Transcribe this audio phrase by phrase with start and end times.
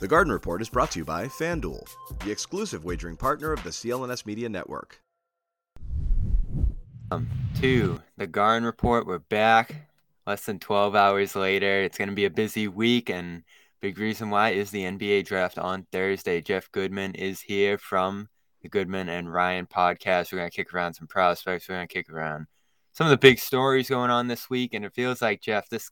[0.00, 1.88] The Garden Report is brought to you by FanDuel,
[2.24, 5.00] the exclusive wagering partner of the CLNS Media Network.
[7.12, 7.28] Um,
[7.60, 9.06] two, the Garden Report.
[9.06, 9.88] We're back
[10.26, 11.82] less than 12 hours later.
[11.82, 13.44] It's going to be a busy week, and
[13.80, 16.40] big reason why is the NBA draft on Thursday.
[16.40, 18.28] Jeff Goodman is here from
[18.62, 20.32] the Goodman and Ryan podcast.
[20.32, 21.68] We're going to kick around some prospects.
[21.68, 22.48] We're going to kick around
[22.92, 25.88] some of the big stories going on this week, and it feels like, Jeff, this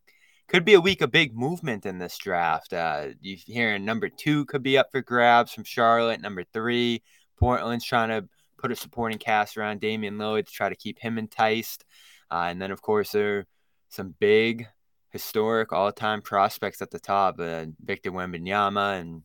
[0.49, 2.73] could be a week of big movement in this draft.
[2.73, 6.21] Uh, you hearing number two could be up for grabs from Charlotte.
[6.21, 7.03] Number three,
[7.39, 8.29] Portland's trying to
[8.59, 11.85] put a supporting cast around Damian Lillard to try to keep him enticed.
[12.31, 13.47] Uh, and then, of course, there are
[13.89, 14.67] some big,
[15.11, 19.23] historic, all-time prospects at the top: uh, Victor Wembanyama and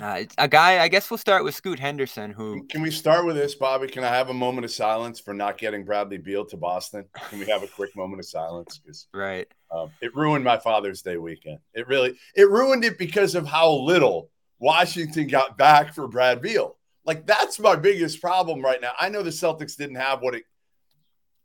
[0.00, 2.30] uh, a guy, I guess we'll start with Scoot Henderson.
[2.30, 3.88] Who can we start with this, Bobby?
[3.88, 7.04] Can I have a moment of silence for not getting Bradley Beal to Boston?
[7.28, 8.78] Can we have a quick moment of silence?
[8.78, 11.58] Because right, um, it ruined my Father's Day weekend.
[11.74, 16.78] It really, it ruined it because of how little Washington got back for Brad Beal.
[17.04, 18.92] Like that's my biggest problem right now.
[18.98, 20.44] I know the Celtics didn't have what it,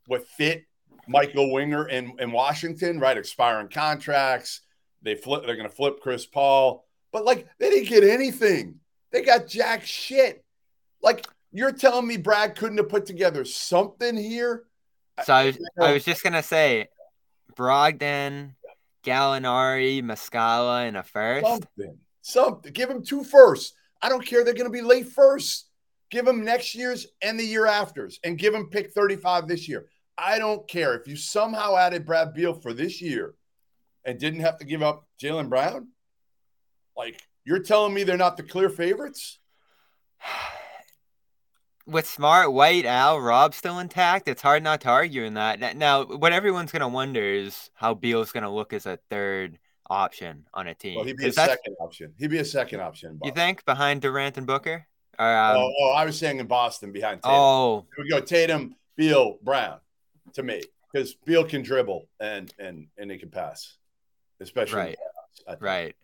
[0.05, 0.63] what fit
[1.05, 3.17] Michael Winger in in Washington, right?
[3.17, 4.61] Expiring contracts.
[5.01, 5.43] They flip.
[5.45, 6.86] They're going to flip Chris Paul
[7.17, 8.75] but like they didn't get anything.
[9.11, 10.45] They got jack shit.
[11.01, 14.65] Like you're telling me Brad couldn't have put together something here?
[15.23, 16.89] So I was, I was just gonna say
[17.55, 18.51] Brogdon,
[19.03, 21.47] Gallinari, Muscala, and a first.
[21.47, 21.97] Something.
[22.21, 22.71] Something.
[22.71, 23.73] Give them two firsts.
[23.99, 24.43] I don't care.
[24.43, 25.71] They're gonna be late first.
[26.11, 29.87] Give them next year's and the year after's, and give them pick 35 this year.
[30.19, 33.33] I don't care if you somehow added Brad Beal for this year
[34.05, 35.87] and didn't have to give up Jaylen Brown.
[36.97, 39.39] Like you're telling me they're not the clear favorites?
[41.85, 45.77] With Smart, White, Al, Rob still intact, it's hard not to argue in that.
[45.77, 49.57] Now, what everyone's going to wonder is how Beal's going to look as a third
[49.89, 50.95] option on a team.
[50.95, 52.13] Well, he'd be a second option.
[52.17, 53.17] He'd be a second option.
[53.23, 54.85] You think behind Durant and Booker?
[55.17, 57.39] Or, um, oh, oh, I was saying in Boston behind Tatum.
[57.39, 59.79] Oh, Here we go Tatum, Beal, Brown
[60.33, 63.77] to me because Beal can dribble and and and he can pass,
[64.41, 64.77] especially
[65.47, 65.95] right, right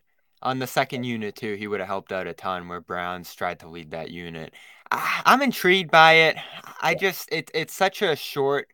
[0.42, 2.68] on the second unit too, he would have helped out a ton.
[2.68, 4.54] Where Browns tried to lead that unit.
[4.90, 6.36] I, I'm intrigued by it.
[6.80, 8.68] I just it it's such a short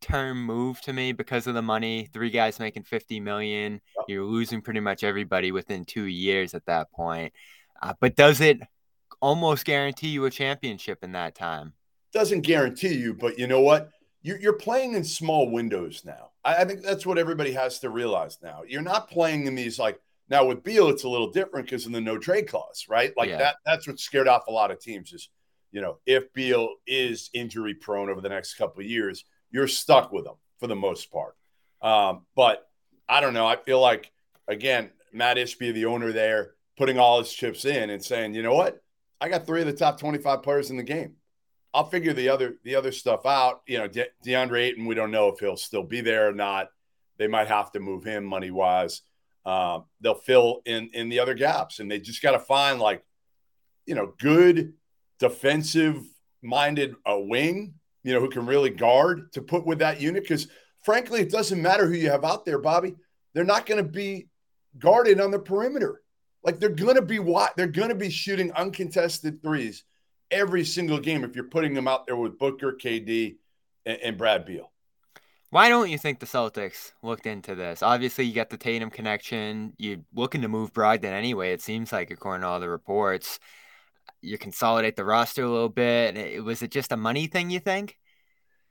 [0.00, 2.08] term move to me because of the money.
[2.12, 3.80] Three guys making 50 million.
[4.06, 7.32] You're losing pretty much everybody within two years at that point.
[7.80, 8.60] Uh, but does it
[9.20, 11.72] almost guarantee you a championship in that time?
[12.12, 13.90] Doesn't guarantee you, but you know what?
[14.22, 16.30] You're, you're playing in small windows now.
[16.44, 18.62] I, I think that's what everybody has to realize now.
[18.66, 21.92] You're not playing in these like now with Beal, it's a little different because of
[21.92, 23.12] the no trade clause, right?
[23.16, 23.38] Like yeah.
[23.38, 23.56] that.
[23.66, 25.12] That's what scared off a lot of teams.
[25.12, 25.28] Is
[25.70, 30.12] you know if Beal is injury prone over the next couple of years, you're stuck
[30.12, 31.36] with him for the most part.
[31.82, 32.66] Um, but
[33.08, 33.46] I don't know.
[33.46, 34.10] I feel like
[34.48, 38.54] again, Matt Ishbia, the owner there, putting all his chips in and saying, you know
[38.54, 38.82] what,
[39.20, 41.14] I got three of the top 25 players in the game.
[41.72, 43.62] I'll figure the other the other stuff out.
[43.66, 46.68] You know, De- DeAndre Ayton, we don't know if he'll still be there or not.
[47.18, 49.02] They might have to move him money wise.
[49.44, 53.04] Uh, they'll fill in in the other gaps, and they just got to find like,
[53.86, 54.74] you know, good
[55.18, 56.02] defensive
[56.42, 60.22] minded a uh, wing, you know, who can really guard to put with that unit.
[60.22, 60.48] Because
[60.82, 62.94] frankly, it doesn't matter who you have out there, Bobby.
[63.34, 64.28] They're not going to be
[64.78, 66.00] guarded on the perimeter.
[66.42, 69.84] Like they're going to be what they're going to be shooting uncontested threes
[70.30, 73.36] every single game if you're putting them out there with Booker, KD,
[73.86, 74.70] and, and Brad Beal.
[75.54, 77.80] Why don't you think the Celtics looked into this?
[77.80, 79.72] Obviously, you got the Tatum connection.
[79.78, 81.52] You're looking to move Brogdon anyway.
[81.52, 83.38] It seems like, according to all the reports,
[84.20, 86.16] you consolidate the roster a little bit.
[86.16, 87.50] It, was it just a money thing?
[87.50, 87.96] You think?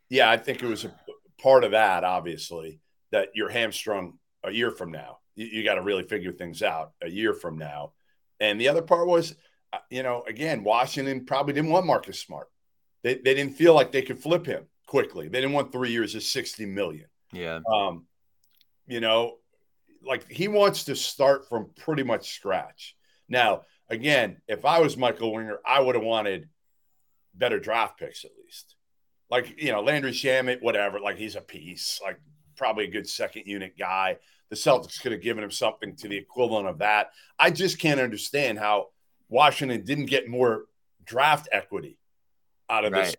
[0.09, 0.93] Yeah, I think it was a
[1.41, 2.03] part of that.
[2.03, 2.81] Obviously,
[3.13, 5.19] that you're hamstrung a year from now.
[5.35, 7.93] You, you got to really figure things out a year from now.
[8.41, 9.37] And the other part was,
[9.71, 12.49] uh, you know, again, Washington probably didn't want Marcus Smart.
[13.03, 15.27] They, they didn't feel like they could flip him quickly.
[15.27, 17.07] They didn't want three years of 60 million.
[17.31, 17.61] Yeah.
[17.67, 18.05] Um,
[18.85, 19.37] you know,
[20.05, 22.95] like he wants to start from pretty much scratch.
[23.27, 26.47] Now, again, if I was Michael Winger, I would have wanted
[27.33, 28.75] better draft picks at least.
[29.31, 32.19] Like, you know, Landry Shamet, whatever, like he's a piece, like
[32.55, 34.17] probably a good second unit guy.
[34.51, 37.07] The Celtics could have given him something to the equivalent of that.
[37.39, 38.89] I just can't understand how
[39.27, 40.65] Washington didn't get more
[41.03, 41.97] draft equity
[42.69, 43.05] out of right.
[43.05, 43.15] this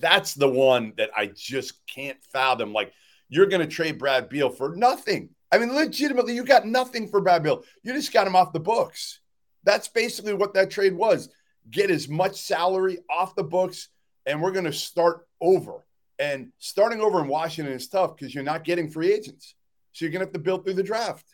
[0.00, 2.72] that's the one that I just can't fathom.
[2.72, 2.92] Like,
[3.28, 5.30] you're going to trade Brad Beal for nothing.
[5.50, 7.64] I mean, legitimately, you got nothing for Brad Beal.
[7.82, 9.20] You just got him off the books.
[9.64, 11.28] That's basically what that trade was.
[11.70, 13.88] Get as much salary off the books,
[14.26, 15.86] and we're going to start over.
[16.18, 19.54] And starting over in Washington is tough because you're not getting free agents.
[19.92, 21.26] So you're going to have to build through the draft.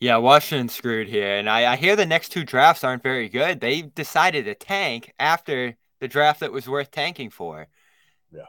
[0.00, 1.36] Yeah, Washington's screwed here.
[1.36, 3.60] And I, I hear the next two drafts aren't very good.
[3.60, 7.68] They decided to tank after the draft that was worth tanking for.
[8.32, 8.42] Yeah.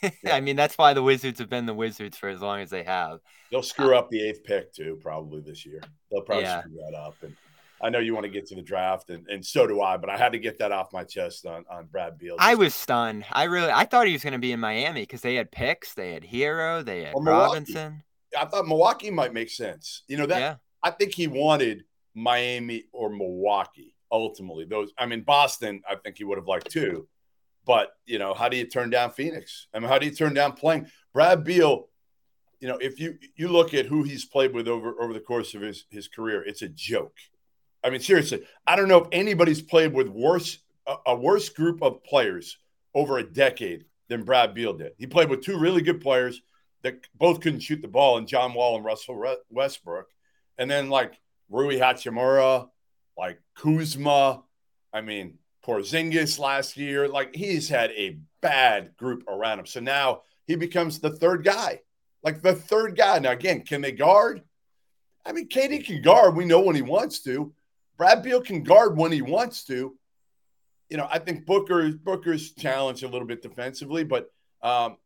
[0.00, 0.10] yeah.
[0.36, 2.84] I mean, that's why the Wizards have been the Wizards for as long as they
[2.84, 3.18] have.
[3.50, 5.80] They'll screw up the eighth pick too, probably this year.
[6.08, 6.60] They'll probably Yeah.
[6.60, 7.16] screw that up.
[7.22, 7.36] And
[7.82, 10.08] I know you want to get to the draft, and, and so do I, but
[10.08, 12.36] I had to get that off my chest on, on Brad Beal.
[12.38, 13.24] I was stunned.
[13.32, 15.94] I really I thought he was going to be in Miami because they had picks,
[15.94, 18.04] they had Herro, they had Robinson.
[18.38, 20.04] I thought Milwaukee might make sense.
[20.06, 21.82] You know that yeah, I think he wanted
[22.14, 24.64] Miami or Milwaukee ultimately.
[24.64, 27.08] Those I mean Boston, I think he would have liked too.
[27.66, 29.68] But you know, how do you turn down Phoenix?
[29.74, 31.88] I mean, how do you turn down playing Brad Beal?
[32.60, 35.54] You know, if you you look at who he's played with over over the course
[35.54, 37.16] of his his career, it's a joke.
[37.82, 41.82] I mean, seriously, I don't know if anybody's played with worse a, a worse group
[41.82, 42.58] of players
[42.94, 44.92] over a decade than Brad Beal did.
[44.98, 46.42] He played with two really good players
[46.82, 50.08] that both couldn't shoot the ball, and John Wall and Russell Westbrook,
[50.58, 51.18] and then like
[51.48, 52.68] Rui Hachimura,
[53.16, 54.42] like Kuzma.
[54.92, 57.08] I mean, Porzingis last year.
[57.08, 59.66] Like he's had a bad group around him.
[59.66, 61.80] So now he becomes the third guy,
[62.22, 63.18] like the third guy.
[63.18, 64.42] Now again, can they guard?
[65.24, 66.36] I mean, KD can guard.
[66.36, 67.52] We know when he wants to.
[67.96, 69.96] Brad Beal can guard when he wants to.
[70.88, 74.96] You know, I think Booker Booker's challenged a little bit defensively, but um,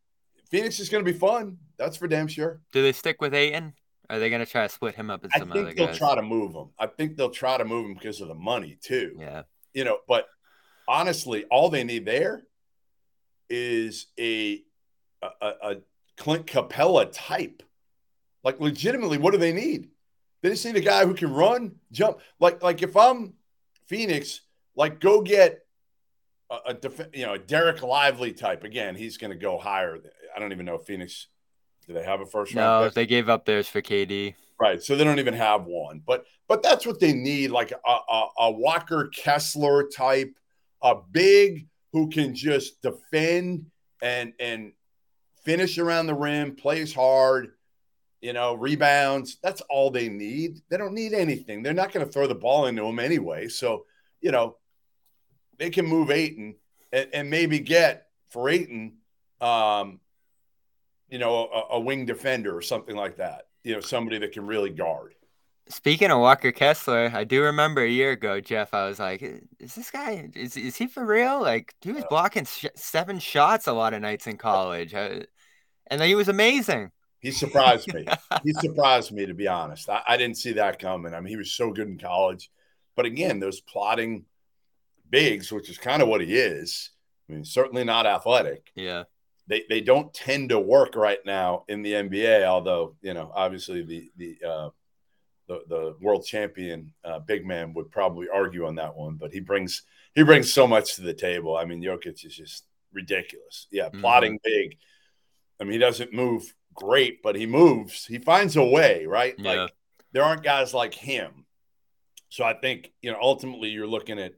[0.49, 1.57] Phoenix is going to be fun.
[1.77, 2.61] That's for damn sure.
[2.71, 3.73] do they stick with Ayton?
[4.09, 5.87] Are they going to try to split him up with I some other think they'll
[5.87, 5.97] guys?
[5.97, 6.69] try to move him.
[6.79, 9.17] I think they'll try to move him because of the money too.
[9.19, 9.43] Yeah,
[9.73, 10.27] You know, but
[10.87, 12.43] honestly, all they need there
[13.49, 14.61] is a
[15.21, 15.75] a, a a
[16.17, 17.63] Clint Capela type.
[18.43, 19.89] Like legitimately, what do they need?
[20.41, 22.19] They just need a guy who can run, jump.
[22.39, 23.33] Like like if I'm
[23.87, 24.41] Phoenix,
[24.75, 25.61] like go get
[26.51, 28.63] a, a def- you know a Dereck Lively type.
[28.63, 29.97] Again, he's going to go higher.
[30.35, 31.27] I don't even know if Phoenix.
[31.87, 32.83] Do they have a first round?
[32.83, 32.95] no, pick?
[32.95, 34.35] they gave up theirs for KD.
[34.59, 34.81] Right.
[34.81, 36.01] So they don't even have one.
[36.05, 40.33] But but that's what they need, like a, a, a Walker Kessler type,
[40.81, 43.65] a big who can just defend
[44.01, 44.73] and and
[45.43, 47.51] finish around the rim, plays hard,
[48.21, 49.37] you know, rebounds.
[49.41, 50.59] That's all they need.
[50.69, 51.61] They don't need anything.
[51.61, 53.47] They're not going to throw the ball into them anyway.
[53.47, 53.85] So,
[54.21, 54.57] you know,
[55.57, 56.55] they can move Ayton
[56.91, 58.97] and, and maybe get for Ayton,
[59.39, 59.99] um,
[61.09, 63.47] you know, a, a wing defender or something like that.
[63.63, 65.15] You know, somebody that can really guard.
[65.67, 68.73] Speaking of Walker Kessler, I do remember a year ago, Jeff.
[68.73, 69.23] I was like,
[69.59, 70.29] "Is this guy?
[70.35, 71.41] Is is he for real?
[71.41, 75.25] Like, he was blocking sh- seven shots a lot of nights in college, and
[75.89, 78.05] then he was amazing." He surprised me.
[78.43, 79.89] he surprised me, to be honest.
[79.89, 81.15] I, I didn't see that coming.
[81.15, 82.51] I mean, he was so good in college.
[82.95, 84.25] But again, those plotting
[85.09, 86.91] bigs, which is kind of what he is,
[87.27, 88.71] I mean, certainly not athletic.
[88.75, 89.05] Yeah,
[89.47, 93.83] They, they don't tend to work right now in the NBA, although, you know, obviously
[93.83, 94.69] the, the, uh,
[95.47, 99.39] the, the world champion uh, big man would probably argue on that one, but he
[99.39, 99.83] brings
[100.15, 101.55] he brings so much to the table.
[101.57, 103.67] I mean, Jokic is just ridiculous.
[103.69, 103.99] Yeah, Mhm.
[103.99, 104.77] plotting big.
[105.59, 108.05] I mean, he doesn't move great, but he moves.
[108.05, 109.35] He finds a way, right?
[109.37, 109.51] Yeah.
[109.51, 109.71] Like
[110.13, 111.45] there aren't guys like him.
[112.29, 114.33] So I think you know ultimately you're looking at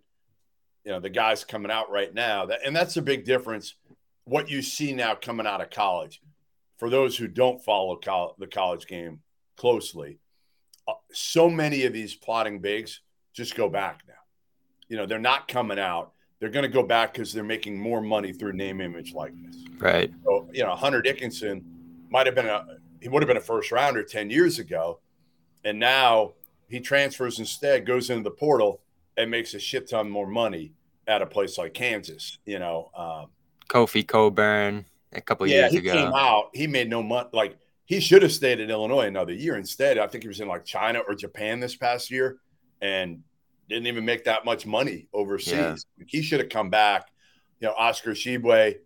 [0.83, 3.75] you know the guys coming out right now, that, and that's a big difference.
[4.27, 6.21] What you see now coming out of college,
[6.77, 9.21] for those who don't follow col- the college game
[9.55, 10.19] closely,
[10.87, 13.01] uh, so many of these plotting bigs
[13.33, 14.13] just go back now.
[14.89, 16.13] You know they're not coming out.
[16.39, 19.57] They're going to go back because they're making more money through name, image, likeness.
[19.79, 20.13] right.
[20.23, 21.65] So, you know, Hunter Dickinson
[22.09, 24.99] might have been a he would have been a first rounder 10 years ago.
[25.63, 26.33] And now
[26.67, 28.81] he transfers instead, goes into the portal
[29.15, 30.73] and makes a shit ton more money
[31.07, 32.89] at a place like Kansas, you know.
[32.95, 33.27] Um,
[33.67, 35.93] Kofi Cockburn a couple yeah, years he ago.
[35.93, 37.29] came out, he made no money.
[37.33, 39.55] Like he should have stayed in Illinois another year.
[39.55, 42.37] Instead, I think he was in like China or Japan this past year
[42.81, 43.23] and
[43.69, 45.85] didn't even make that much money overseas.
[45.97, 46.05] Yeah.
[46.07, 47.07] He should have come back.
[47.59, 48.77] You know, Oscar Tshiebwe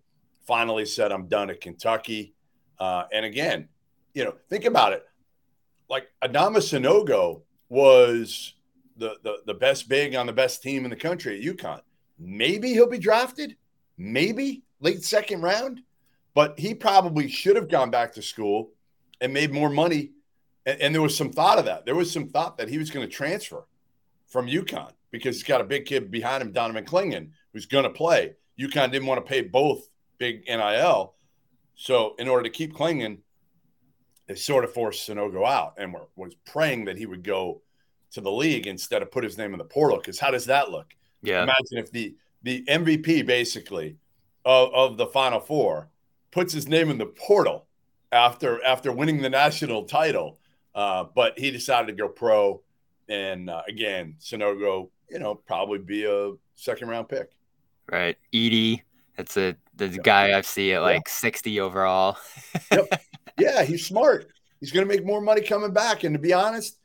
[0.47, 2.33] finally said, I'm done at Kentucky.
[2.79, 3.69] Uh, and again,
[4.13, 5.05] you know, think about it.
[5.89, 8.53] Like Adama Sanogo was
[8.97, 11.81] the, the the best big on the best team in the country at UConn.
[12.19, 13.55] Maybe he'll be drafted,
[13.97, 15.81] maybe late second round,
[16.33, 18.71] but he probably should have gone back to school
[19.21, 20.11] and made more money.
[20.65, 21.85] And, and there was some thought of that.
[21.85, 23.65] There was some thought that he was going to transfer
[24.27, 27.89] from UConn because he's got a big kid behind him, Donovan Clingan, who's going to
[27.89, 28.35] play.
[28.59, 31.15] UConn didn't want to pay both big NIL.
[31.75, 33.19] So in order to keep Clingan,
[34.27, 37.61] they sort of forced Sanogo out and were, was praying that he would go
[38.11, 39.97] to the league instead of put his name in the portal.
[39.97, 40.93] Because how does that look?
[41.21, 41.43] Yeah.
[41.43, 43.97] Imagine if the the MVP basically
[44.45, 45.89] of, of the Final Four
[46.31, 47.67] puts his name in the portal
[48.12, 50.39] after after winning the national title.
[50.74, 52.62] Uh, but he decided to go pro.
[53.10, 57.31] And uh, again, Sanogo, you know, probably be a second round pick.
[57.91, 58.17] Right.
[58.33, 58.81] Edey.
[59.17, 59.98] that's a the yeah.
[60.03, 61.12] guy I see at like yeah.
[61.12, 62.17] 60 overall.
[62.71, 63.01] yep.
[63.39, 64.27] Yeah, he's smart.
[64.60, 66.03] He's going to make more money coming back.
[66.03, 66.77] And to be honest,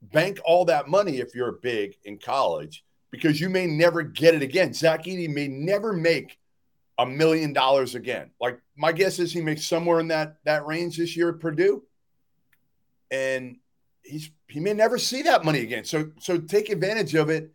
[0.00, 4.42] bank all that money if you're big in college because you may never get it
[4.42, 4.72] again.
[4.72, 6.38] Zach Edey may never make
[6.98, 8.30] a million dollars again.
[8.40, 11.82] Like my guess is he makes somewhere in that that range this year at Purdue,
[13.10, 13.56] and
[14.02, 15.84] he's he may never see that money again.
[15.84, 17.52] So so take advantage of it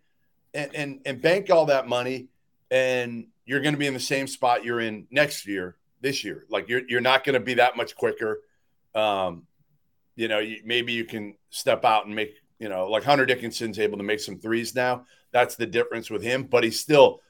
[0.53, 2.27] and and, and bank all that money,
[2.69, 5.77] and you're going to be in the same spot you're in next year.
[6.01, 8.41] This year, like you're you're not going to be that much quicker.
[8.95, 9.45] Um,
[10.15, 13.77] you know, you, maybe you can step out and make you know like Hunter Dickinson's
[13.77, 15.05] able to make some threes now.
[15.31, 17.21] That's the difference with him, but he's still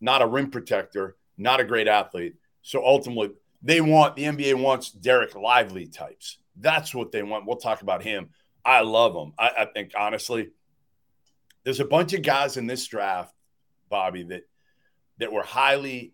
[0.00, 2.34] not a rim protector not a great athlete.
[2.62, 3.30] So ultimately,
[3.62, 6.38] they want the NBA wants Dereck Lively types.
[6.56, 7.46] That's what they want.
[7.46, 8.30] We'll talk about him.
[8.64, 9.32] I love him.
[9.38, 10.50] I, I think honestly,
[11.64, 13.34] there's a bunch of guys in this draft,
[13.88, 14.42] Bobby, that
[15.18, 16.12] that were highly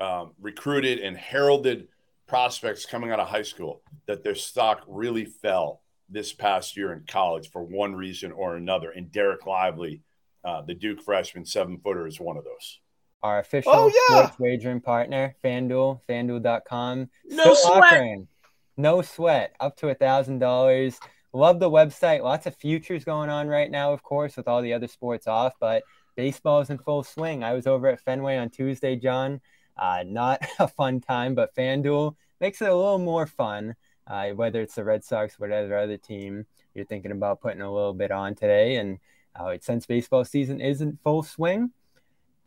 [0.00, 1.88] um, recruited and heralded
[2.26, 7.04] prospects coming out of high school that their stock really fell this past year in
[7.06, 8.90] college for one reason or another.
[8.90, 10.02] And Dereck Lively,
[10.44, 12.80] uh, the Duke freshman seven footer, is one of those
[13.22, 14.22] our official oh, yeah.
[14.22, 17.10] sports wagering partner, FanDuel, FanDuel.com.
[17.26, 17.82] No Still sweat.
[17.84, 18.28] Offering,
[18.76, 20.98] no sweat, up to a thousand dollars.
[21.32, 22.22] Love the website.
[22.22, 25.54] Lots of futures going on right now, of course, with all the other sports off,
[25.60, 25.82] but
[26.16, 27.44] baseball is in full swing.
[27.44, 29.40] I was over at Fenway on Tuesday, John.
[29.76, 33.74] Uh, not a fun time, but FanDuel makes it a little more fun.
[34.06, 37.92] Uh, whether it's the Red Sox, whatever other team you're thinking about putting a little
[37.92, 38.98] bit on today, and
[39.38, 41.72] uh, since baseball season is in full swing,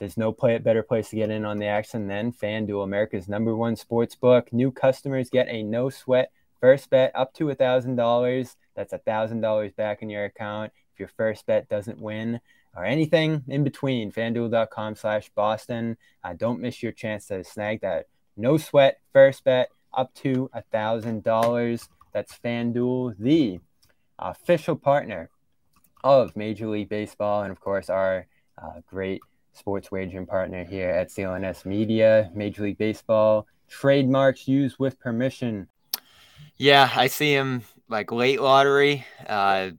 [0.01, 3.55] there's no play, better place to get in on the action than FanDuel, America's number
[3.55, 4.51] one sports book.
[4.51, 8.55] New customers get a no sweat first bet up to $1,000.
[8.75, 12.41] That's $1,000 back in your account if your first bet doesn't win
[12.75, 14.11] or anything in between.
[14.11, 15.97] FanDuel.com slash Boston.
[16.23, 21.87] Uh, don't miss your chance to snag that no sweat first bet up to $1,000.
[22.11, 23.59] That's FanDuel, the
[24.17, 25.29] official partner
[26.03, 28.25] of Major League Baseball, and of course, our
[28.59, 29.21] uh, great
[29.53, 35.67] sports wagering partner here at CLNS Media, Major League Baseball, trademarks used with permission.
[36.57, 39.05] Yeah, I see him like late lottery.
[39.25, 39.71] Uh,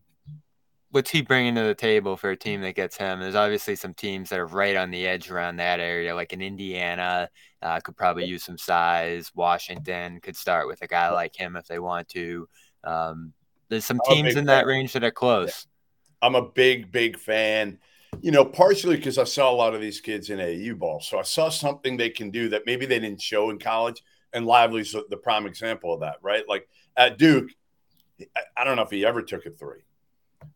[0.91, 3.21] what's he bringing to the table for a team that gets him?
[3.21, 6.43] There's obviously some teams that are right on the edge around that area, like in
[6.43, 7.29] Indiana,
[7.63, 9.33] uh, could probably use some size.
[9.35, 12.49] Washington could start with a guy like him if they want to.
[12.85, 13.33] Um,
[13.69, 15.67] there's some teams in that range that are close.
[16.21, 17.79] I'm a big, big fan
[18.21, 21.01] you know, partially because I saw a lot of these kids in AU ball.
[21.01, 24.03] So I saw something they can do that maybe they didn't show in college.
[24.33, 26.45] And Lively's the prime example of that, right?
[26.49, 27.51] Like at Duke,
[28.57, 29.81] I don't know if he ever took a three.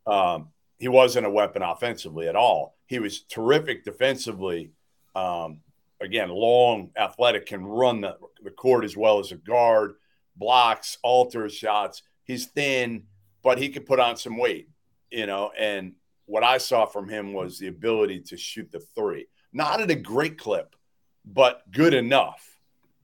[0.07, 0.49] Um,
[0.79, 2.77] he wasn't a weapon offensively at all.
[2.87, 4.73] He was terrific defensively.
[5.15, 5.61] Um,
[6.01, 9.95] again, long, athletic, can run the, the court as well as a guard,
[10.37, 12.03] blocks, alters shots.
[12.25, 13.05] He's thin,
[13.43, 14.69] but he could put on some weight,
[15.11, 15.95] you know, and
[16.27, 19.95] what I saw from him was the ability to shoot the three, not at a
[19.95, 20.77] great clip,
[21.25, 22.45] but good enough.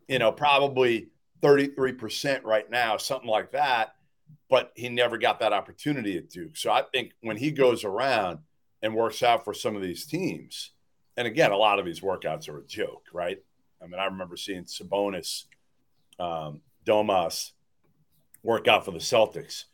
[0.09, 1.09] You know, probably
[1.41, 3.95] 33% right now, something like that.
[4.51, 6.57] But he never got that opportunity at Duke.
[6.57, 8.41] So I think when he goes around
[8.83, 10.73] and works out for some of these teams,
[11.17, 13.39] and again, a lot of these workouts are a joke, right?
[13.83, 15.45] I mean, I remember seeing Sabonis,
[16.19, 17.53] um, Domas
[18.43, 19.65] work out for the Celtics,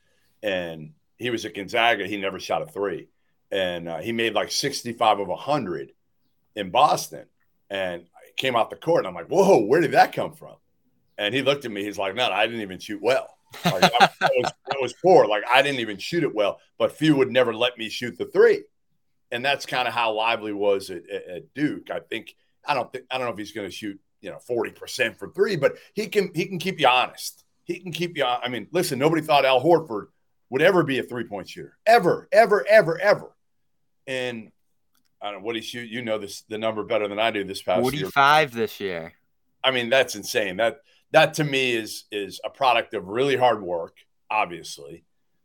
[0.43, 2.07] and he was at Gonzaga.
[2.07, 3.09] He never shot a three
[3.50, 5.93] and uh, he made like 65 of 100
[6.55, 7.26] in Boston.
[7.71, 8.07] And
[8.38, 10.55] came out the court, and I'm like, whoa, where did that come from?
[11.19, 13.37] And he looked at me, he's like, no, I didn't even shoot well.
[13.64, 15.26] Like, that, was, that was poor.
[15.26, 18.26] Like, I didn't even shoot it well, but Few would never let me shoot the
[18.26, 18.64] three.
[19.31, 21.90] And that's kind of how Lively was at, at, at Duke.
[21.90, 24.38] I think, I don't think, I don't know if he's going to shoot, you know,
[24.49, 27.45] 40% for three, but he can, he can keep you honest.
[27.64, 30.07] He can keep you, I mean, listen, nobody thought Al Horford
[30.50, 33.33] would ever be a three point shooter, ever, ever, ever, ever.
[34.09, 34.50] And
[35.23, 35.88] I don't know what he shoot.
[35.88, 37.45] You know this the number better than I do.
[37.45, 38.61] This past 45 year.
[38.61, 39.12] this year.
[39.62, 40.57] I mean, that's insane.
[40.57, 40.79] That
[41.12, 43.97] that to me is is a product of really hard work,
[44.31, 45.05] obviously,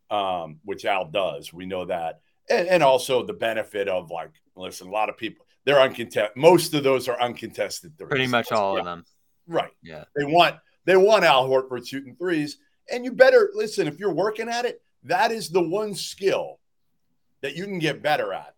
[0.09, 1.53] um, which Al does.
[1.53, 5.45] We know that, and, and also the benefit of like, listen, a lot of people
[5.65, 6.35] they're uncontested.
[6.35, 8.09] Most of those are uncontested threes.
[8.09, 8.79] Pretty much all yeah.
[8.79, 9.05] of them.
[9.47, 9.71] Right.
[9.81, 10.05] Yeah.
[10.15, 10.55] They want
[10.85, 12.57] they want Al Horford shooting threes,
[12.91, 14.81] and you better listen if you're working at it.
[15.03, 16.59] That is the one skill
[17.41, 18.52] that you can get better at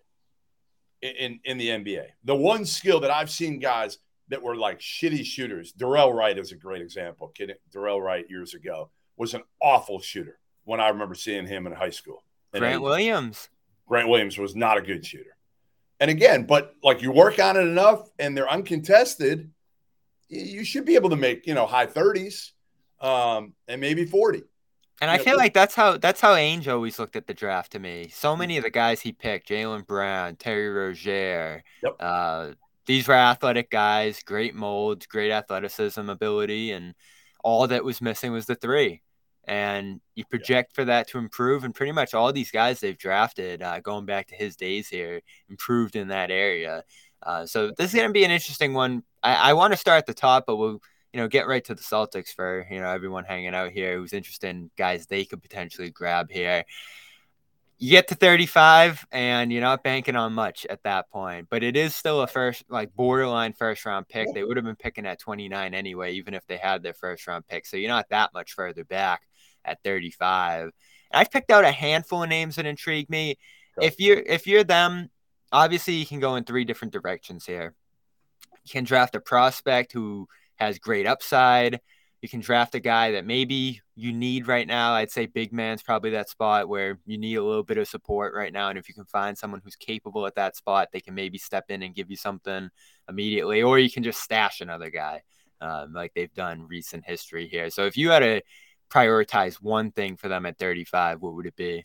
[1.05, 2.05] in, in the NBA.
[2.23, 6.51] The one skill that I've seen guys that were like shitty shooters, Dorell Wright is
[6.51, 7.29] a great example.
[7.29, 11.73] Kid, Dorell Wright years ago was an awful shooter, when I remember seeing him in
[11.73, 12.23] high school.
[12.53, 13.49] And Grant he- Williams.
[13.87, 15.37] Grant Williams was not a good shooter.
[15.99, 19.49] And again, but like you work on it enough and they're uncontested,
[20.27, 22.51] you should be able to make, you know, high 30s
[22.99, 24.43] um, and maybe 40.
[25.01, 27.79] And I feel like that's how that's how Ainge always looked at the draft to
[27.79, 28.07] me.
[28.13, 31.95] So many of the guys he picked, Jaylen Brown, Terry Rozier, Yep.
[31.99, 32.51] uh,
[32.85, 36.93] these were athletic guys, great molds, great athleticism ability, and
[37.43, 39.01] all that was missing was the three.
[39.47, 43.61] And you project for that to improve, and pretty much all these guys they've drafted,
[43.61, 46.83] uh, going back to his days here, improved in that area.
[47.21, 49.03] Uh, so this is going to be an interesting one.
[49.21, 50.81] I, I want to start at the top, but we'll
[51.15, 54.11] you know, get right to the Celtics for, you know, everyone hanging out here who's
[54.11, 56.65] interested in guys they could potentially grab here.
[57.77, 61.77] You get to 35 and you're not banking on much at that point, but it
[61.77, 64.27] is still a first, like borderline first round pick.
[64.33, 67.47] They would have been picking at 29 anyway, even if they had their first round
[67.47, 67.65] pick.
[67.65, 69.21] So you're not that much further back
[69.63, 70.63] at 35.
[70.63, 70.71] And
[71.13, 73.37] I've picked out a handful of names that intrigue me.
[73.81, 75.09] If you're if you're them,
[75.49, 77.73] obviously you can go in three different directions here.
[78.65, 81.79] You can draft a prospect who has great upside.
[82.21, 84.93] You can draft a guy that maybe you need right now.
[84.93, 88.33] I'd say big man's probably that spot where you need a little bit of support
[88.33, 88.69] right now.
[88.69, 91.65] And if you can find someone who's capable at that spot, they can maybe step
[91.69, 92.69] in and give you something
[93.07, 93.61] immediately.
[93.61, 95.21] Or you can just stash another guy
[95.61, 97.69] um, like they've done recent history here.
[97.69, 98.41] So if you had to
[98.89, 101.83] prioritize one thing for them at 35, what would it be?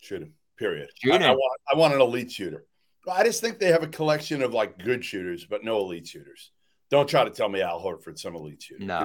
[0.00, 0.90] Shooting, period.
[1.10, 2.66] I, I want, I want an elite shooter.
[3.10, 6.52] I just think they have a collection of like good shooters, but no elite shooters.
[6.94, 8.84] Don't try to tell me Al Horford's some elite shooter.
[8.84, 9.04] No,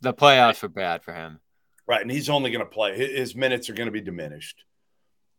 [0.00, 1.38] The playoffs were bad for him.
[1.86, 2.00] Right.
[2.00, 4.64] And he's only going to play, his, his minutes are going to be diminished,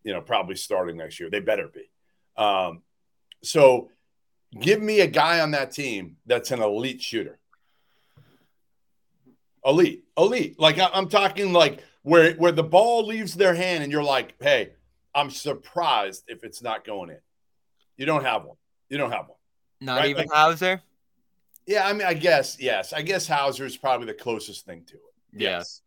[0.03, 1.31] you know, probably starting next year.
[1.31, 1.89] They better be.
[2.39, 2.83] Um,
[3.41, 3.89] so
[4.61, 7.39] give me a guy on that team that's an elite shooter.
[9.65, 10.59] Elite, elite.
[10.59, 14.35] Like I, I'm talking like where where the ball leaves their hand and you're like,
[14.39, 14.73] hey,
[15.15, 17.19] I'm surprised if it's not going in.
[17.97, 18.57] You don't have one.
[18.87, 19.37] You don't have one.
[19.81, 20.83] Not Right, even like- Hauser?
[21.67, 22.93] Yeah, I mean, I guess yes.
[22.93, 25.01] I guess Hauser is probably the closest thing to it.
[25.34, 25.49] Yeah.
[25.58, 25.82] Yes,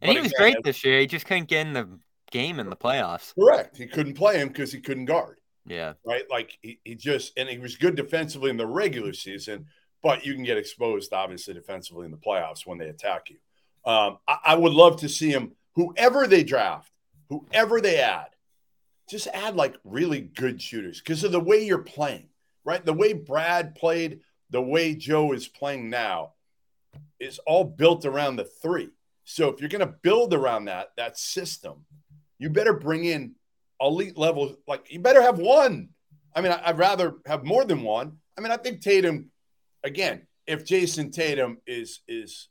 [0.00, 1.00] And But he was again, great this year.
[1.00, 1.88] He just couldn't get in the
[2.30, 3.34] game in the playoffs.
[3.34, 3.76] correct.
[3.76, 5.38] He couldn't play him because he couldn't guard.
[5.64, 5.92] Yeah.
[6.04, 6.24] right?
[6.28, 9.66] Like he, he just and he was good defensively in the regular season,
[10.02, 13.36] but you can get exposed obviously defensively in the playoffs when they attack you.
[13.84, 15.52] Um, I, I would love to see him.
[15.76, 16.90] Whoever they draft,
[17.28, 18.30] whoever they add,
[19.08, 22.28] just add like really good shooters because of the way you're playing,
[22.64, 22.84] right?
[22.84, 24.20] The way Brad played,
[24.52, 26.34] the way Joe is playing now,
[27.18, 28.90] is all built around the three.
[29.24, 31.84] So if you're going to build around that that system,
[32.38, 33.34] you better bring in
[33.80, 34.56] elite level.
[34.68, 35.88] Like you better have one.
[36.34, 38.18] I mean, I'd rather have more than one.
[38.36, 39.30] I mean, I think Tatum,
[39.84, 42.48] again, if Jayson Tatum is is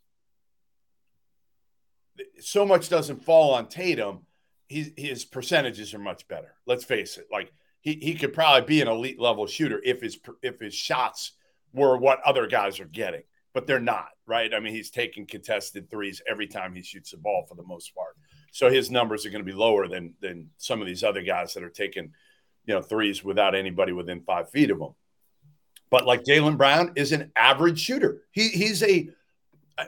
[2.39, 4.25] so much doesn't fall on Tatum,
[4.67, 6.55] his his percentages are much better.
[6.65, 7.27] Let's face it.
[7.31, 11.33] Like he he could probably be an elite level shooter if his if his shots
[11.73, 14.53] were what other guys are getting, but they're not, right?
[14.53, 17.93] I mean, he's taking contested threes every time he shoots the ball for the most
[17.95, 18.15] part.
[18.51, 21.53] So his numbers are going to be lower than than some of these other guys
[21.53, 22.11] that are taking,
[22.65, 24.93] you know, threes without anybody within five feet of them.
[25.89, 28.21] But like Jaylen Brown is an average shooter.
[28.31, 29.09] He he's a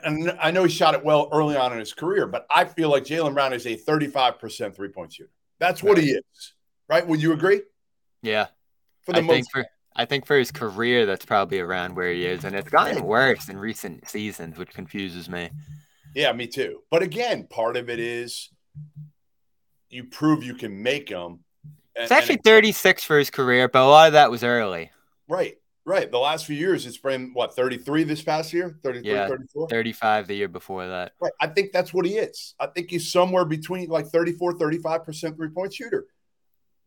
[0.02, 2.90] and I know he shot it well early on in his career, but I feel
[2.90, 5.30] like Jaylen Brown is a 35% three point shooter.
[5.58, 6.54] That's what he is,
[6.88, 7.06] right?
[7.06, 7.62] Would you agree?
[8.22, 8.46] Yeah.
[9.02, 12.12] For the I think most, for I think for his career that's probably around where
[12.12, 12.44] he is.
[12.44, 15.50] And it's gotten worse in recent seasons, which confuses me.
[16.14, 16.80] yeah, me too.
[16.90, 18.50] But again, part of it is
[19.88, 21.40] you prove you can make them.
[21.94, 24.90] It's actually 36 for his career, but a lot of that was early.
[25.28, 25.54] right,
[25.84, 26.10] right.
[26.10, 29.28] The last few years, it's been what 33 this past year, 33, Yeah.
[29.28, 29.68] 34.
[29.68, 31.12] 35 the year before that.
[31.20, 31.32] Right.
[31.40, 32.54] I think that's what he is.
[32.58, 36.06] I think he's somewhere between like 34, 35% three point shooter.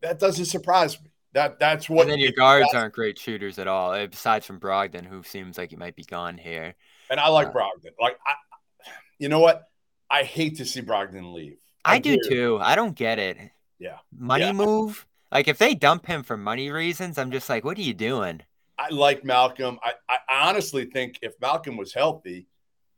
[0.02, 1.10] That doesn't surprise me.
[1.34, 4.60] That that's what and then your guards aren't great shooters at all, eh, besides from
[4.60, 6.74] Brogdon, who seems like he might be gone here.
[7.10, 7.92] and I like Uh, Brogdon.
[8.00, 8.34] Like I
[9.20, 9.64] you know what?
[10.10, 11.58] I hate to see Brogdon leave.
[11.84, 12.60] I, do too.
[12.62, 13.38] I don't get it.
[13.80, 13.98] Yeah.
[14.18, 14.52] Money Yeah.
[14.54, 15.06] move?
[15.32, 18.42] Like if they dump him for money reasons, I'm just like, what are you doing?
[18.78, 19.80] I like Malcolm.
[19.84, 22.48] I, I honestly think if Malcolm was healthy,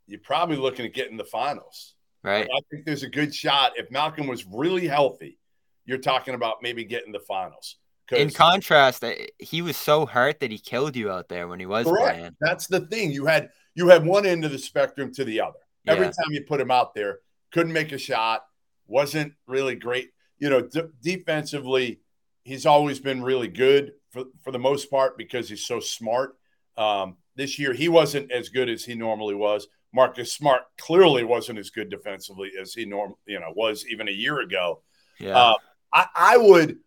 [0.06, 1.94] you're probably looking at getting the finals.
[2.22, 2.46] Right?
[2.54, 3.72] I think there's a good shot.
[3.76, 5.38] If Malcolm was really healthy,
[5.86, 7.76] you're talking about maybe getting the finals.
[8.10, 9.04] In contrast,
[9.38, 12.18] he was so hurt that he killed you out there when he was Correct.
[12.18, 12.36] playing.
[12.40, 13.10] That's the thing.
[13.10, 15.58] You had you had one end of the spectrum to the other.
[15.86, 17.20] Every time you put him out there,
[17.52, 18.44] couldn't make a shot,
[18.86, 20.10] wasn't really great.
[20.38, 22.00] You know, de- defensively,
[22.44, 26.36] he's always been really good for, for the most part because he's so smart.
[26.76, 31.58] Um, this year, he wasn't as good as he normally was, Marcus Smart clearly wasn't
[31.58, 34.82] as good defensively as he norm you know was even a year ago.
[35.18, 35.36] Yeah.
[35.36, 35.54] Uh,
[35.92, 36.78] I, I would,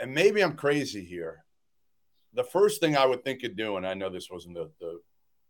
[0.00, 1.44] and maybe I'm crazy here.
[2.34, 5.00] The first thing I would think of doing, I know this wasn't the, the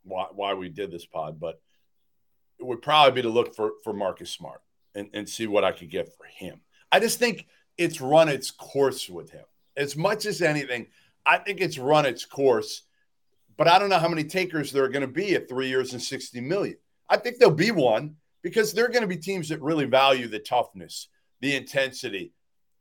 [0.05, 1.61] why, why we did this pod, but
[2.59, 4.61] it would probably be to look for for Marcus Smart
[4.95, 6.61] and, and see what I could get for him.
[6.91, 9.45] I just think it's run its course with him.
[9.77, 10.87] As much as anything,
[11.25, 12.83] I think it's run its course.
[13.57, 15.93] But I don't know how many takers there are going to be at three years
[15.93, 16.77] and 60 million.
[17.09, 20.29] I think there'll be one because there are going to be teams that really value
[20.29, 21.09] the toughness,
[21.41, 22.33] the intensity,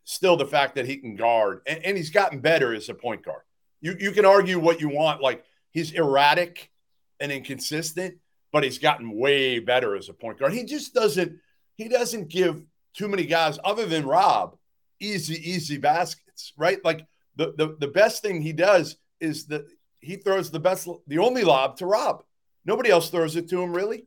[0.08, 3.24] still the fact that he can guard, and, and he's gotten better as a point
[3.24, 3.42] guard.
[3.82, 6.72] You you can argue what you want, like he's erratic
[7.20, 8.16] and inconsistent,
[8.54, 10.54] but he's gotten way better as a point guard.
[10.54, 11.40] He just doesn't
[11.76, 14.58] he doesn't give too many guys other than Rob
[15.00, 16.84] easy easy baskets, right?
[16.84, 19.66] Like the the the best thing he does is that
[20.00, 22.24] he throws the best the only lob to Rob.
[22.66, 24.06] Nobody else throws it to him really.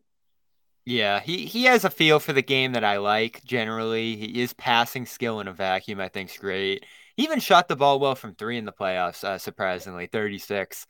[0.86, 4.16] Yeah, he, he has a feel for the game that I like generally.
[4.16, 6.84] He is passing skill in a vacuum, I think, is great.
[7.16, 10.86] He even shot the ball well from three in the playoffs, uh, surprisingly, 36.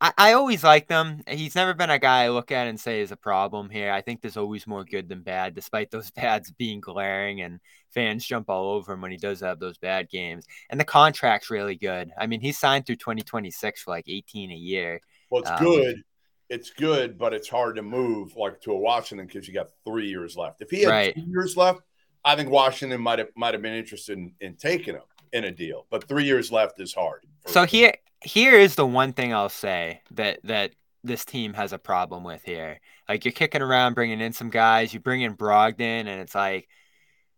[0.00, 1.22] I, I always like them.
[1.28, 3.92] He's never been a guy I look at and say is a problem here.
[3.92, 7.60] I think there's always more good than bad, despite those bads being glaring and
[7.94, 10.46] fans jump all over him when he does have those bad games.
[10.70, 12.10] And the contract's really good.
[12.18, 15.00] I mean, he's signed through 2026 for like 18 a year.
[15.30, 16.02] Well, it's Um, good.
[16.48, 20.08] It's good, but it's hard to move like to a Washington because you got three
[20.08, 20.62] years left.
[20.62, 21.14] If he had Right.
[21.14, 21.80] two years left,
[22.24, 25.50] I think Washington might have might have been interested in, in taking him in a
[25.50, 25.86] deal.
[25.90, 27.24] But three years left is hard.
[27.46, 31.78] So here here is the one thing I'll say that that this team has a
[31.78, 32.80] problem with here.
[33.08, 36.68] Like you're kicking around bringing in some guys, you bring in Brogdon and it's like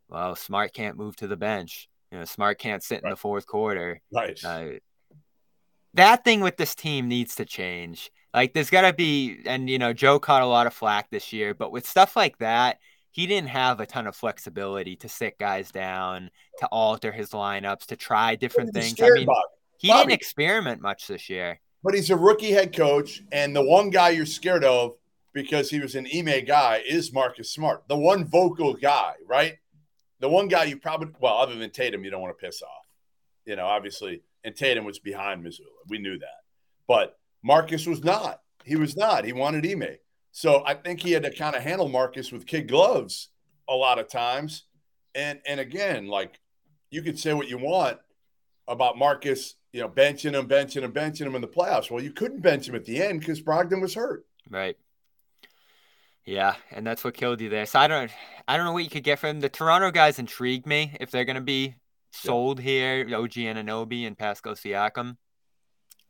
[0.09, 1.89] well, Smart can't move to the bench.
[2.11, 4.01] You know, Smart can't sit in the fourth quarter.
[4.11, 4.43] right.
[4.43, 4.69] Uh,
[5.95, 8.11] that thing with this team needs to change.
[8.35, 11.33] Like there's got to be and you know, Joe caught a lot of flack this
[11.33, 12.79] year, but with stuff like that,
[13.11, 17.87] he didn't have a ton of flexibility to sit guys down, to alter his lineups,
[17.87, 19.01] to try different things.
[19.01, 19.43] I mean, Bob.
[19.79, 19.99] he Bobby.
[20.01, 21.61] didn't experiment much this year.
[21.83, 24.97] But he's a rookie head coach, and the one guy you're scared of
[25.33, 29.57] because he was an Ime guy is Marcus Smart, the one vocal guy, right?
[30.21, 32.87] The one guy you probably well, other than Tatum, you don't want to piss off.
[33.47, 35.79] You know, obviously, and Tatum was behind Mazzulla.
[35.89, 36.43] We knew that.
[36.87, 37.17] But
[37.49, 38.43] Marcus was not.
[38.63, 39.25] He was not.
[39.25, 39.97] He wanted Ime.
[40.33, 43.31] So I think he had to kind of handle Marcus with kid gloves
[43.67, 44.65] a lot of times.
[45.15, 46.39] And and again, like
[46.91, 47.97] you could say what you want
[48.69, 51.91] about Marcus, you know, benching him, benching him, benching him in the playoffs.
[51.91, 54.27] Well, you couldn't bench him at the end because Brogdon was hurt.
[54.51, 54.77] Right.
[56.27, 57.65] Yeah, and that's what killed you there.
[57.65, 58.11] So I don't
[58.47, 61.25] I don't know what you could get from the Toronto guys intrigue me if they're
[61.25, 61.77] gonna be
[62.13, 65.17] sold here, OG Anunoby and Pascal Siakam.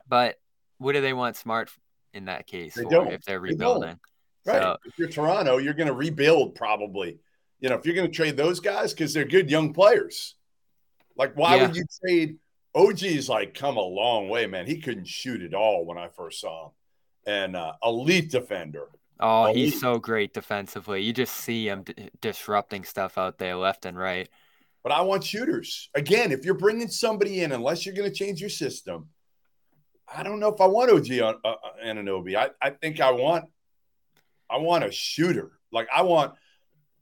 [0.09, 0.41] But
[0.79, 1.71] what do they want smart
[2.15, 3.13] in that case They don't.
[3.13, 3.99] if they're They rebuilding?
[4.47, 4.63] Right.
[4.63, 7.19] So if you're Toronto, you're going to rebuild probably.
[7.61, 10.37] You know, if you're going to trade those guys because they're good young players.
[11.17, 11.67] Like, why Yeah.
[11.67, 12.39] would you trade?
[12.75, 14.67] OG's like come a long way, man.
[14.67, 16.73] He couldn't shoot at all when I first saw him,
[17.27, 18.89] and uh, elite defender.
[19.19, 21.03] oh, Well, he's so great defensively.
[21.03, 24.29] You just see him d- disrupting stuff out there left and right.
[24.85, 25.91] But I want shooters.
[25.95, 29.09] Again, if you're bringing somebody in, unless you're going to change your system,
[30.15, 32.37] I don't know if I want OG on uh, uh, Anunoby.
[32.37, 33.45] I, I think I want
[34.51, 35.53] I want a shooter.
[35.73, 36.35] Like I want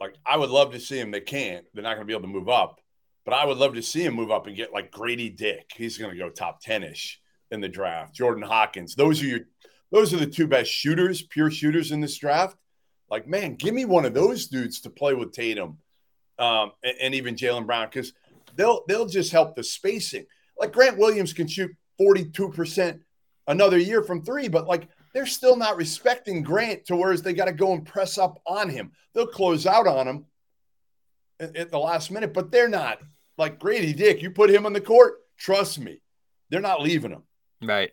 [0.01, 1.11] like I would love to see him.
[1.11, 1.65] They can't.
[1.73, 2.81] They're not going to be able to move up.
[3.25, 5.73] But I would love to see him move up and get like Grady Dick.
[5.75, 7.17] He's going to go top 10ish
[7.51, 8.15] in the draft.
[8.15, 8.95] Jordan Hawkins.
[8.95, 9.41] Those are your
[9.93, 12.57] those are the two best shooters, pure shooters in this draft.
[13.09, 15.79] Like, man, give me one of those dudes to play with Tatum
[16.39, 18.13] um, and, and even Jaylen Brown because
[18.57, 20.27] they'll they'll just help the spacing.
[20.59, 23.01] Like Grant Williams can shoot 42%
[23.47, 27.47] another year from three, but like they're still not respecting Grant to whereas they got
[27.47, 28.93] to go and press up on him.
[29.15, 30.27] They'll close out on him
[31.41, 32.99] at, at the last minute, but they're not
[33.39, 34.23] like Grady Dick.
[34.23, 36.01] You put him on the court, trust me,
[36.51, 37.23] they're not leaving him.
[37.63, 37.93] Right.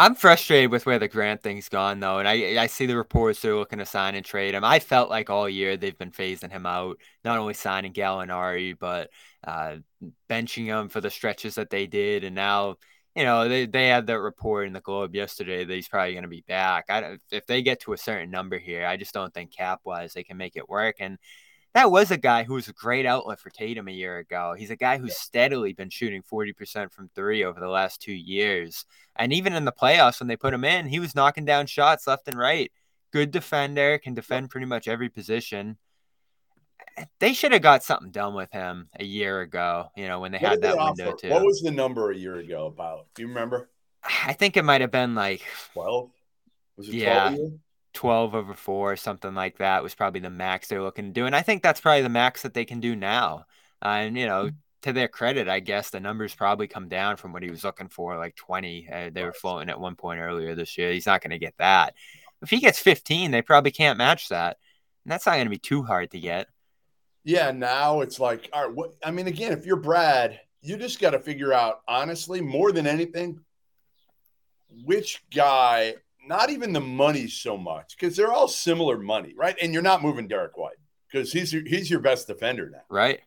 [0.00, 3.42] I'm frustrated with where the Grant thing's gone though, and I I see the reports
[3.42, 4.62] they're looking to sign and trade him.
[4.62, 9.10] I felt like all year they've been phasing him out, not only signing Gallinari, but
[9.42, 9.76] uh,
[10.30, 12.76] benching him for the stretches that they did, and now
[13.18, 16.22] you know they they had that report in the Globe yesterday that he's probably going
[16.22, 16.84] to be back.
[16.88, 19.80] I don't, if they get to a certain number here, I just don't think cap
[19.84, 20.96] wise they can make it work.
[21.00, 21.18] And
[21.74, 24.54] that was a guy who was a great outlet for Tatum a year ago.
[24.56, 28.84] He's a guy who's steadily been shooting 40% from three over the last two years.
[29.16, 32.06] And even in the playoffs, when they put him in, he was knocking down shots
[32.06, 32.70] left and right.
[33.12, 35.76] Good defender, can defend pretty much every position.
[37.20, 40.38] They should have got something done with him a year ago, you know, when they
[40.38, 41.18] What had did they that window offer?
[41.18, 41.28] too.
[41.28, 43.06] What was the number a year ago about?
[43.14, 43.70] Do you remember?
[44.04, 46.10] I think it might have been like 12?
[46.76, 47.28] Was it Yeah.
[47.28, 47.50] a year?
[47.94, 51.34] 12 over 4 something like that was probably the max they're looking to do and
[51.34, 53.44] i think that's probably the max that they can do now
[53.82, 54.50] uh, and you know
[54.82, 57.88] to their credit i guess the numbers probably come down from what he was looking
[57.88, 61.22] for like 20 uh, they were floating at one point earlier this year he's not
[61.22, 61.94] going to get that
[62.42, 64.58] if he gets 15 they probably can't match that
[65.04, 66.46] and that's not going to be too hard to get
[67.24, 71.00] yeah now it's like all right what i mean again if you're brad you just
[71.00, 73.40] got to figure out honestly more than anything
[74.84, 75.94] which guy
[76.28, 79.56] not even the money so much because they're all similar money, right?
[79.60, 80.76] And you're not moving Derek White
[81.10, 83.20] because he's your, he's your best defender now, right?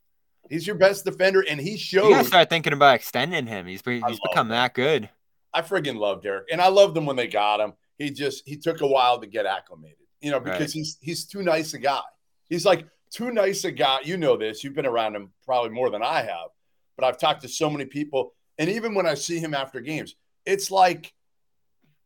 [0.49, 2.09] He's your best defender, and he showed.
[2.09, 3.65] You gotta start thinking about extending him.
[3.65, 5.09] He's he's become that good.
[5.53, 7.73] I friggin' love Derek, and I loved him when they got him.
[7.97, 10.71] He just he took a while to get acclimated, you know, because right.
[10.71, 12.01] he's he's too nice a guy.
[12.49, 13.99] He's like too nice a guy.
[14.03, 14.63] You know this.
[14.63, 16.49] You've been around him probably more than I have,
[16.95, 20.15] but I've talked to so many people, and even when I see him after games,
[20.45, 21.13] it's like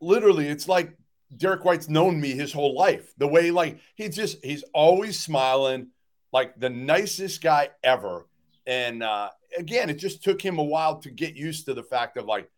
[0.02, 0.98] literally, it's like
[1.36, 3.14] Derek White's known me his whole life.
[3.18, 5.88] The way, like, he just, he's always smiling,
[6.32, 8.28] like the nicest guy ever.
[8.68, 12.18] And uh, again, it just took him a while to get used to the fact
[12.18, 12.50] of, like,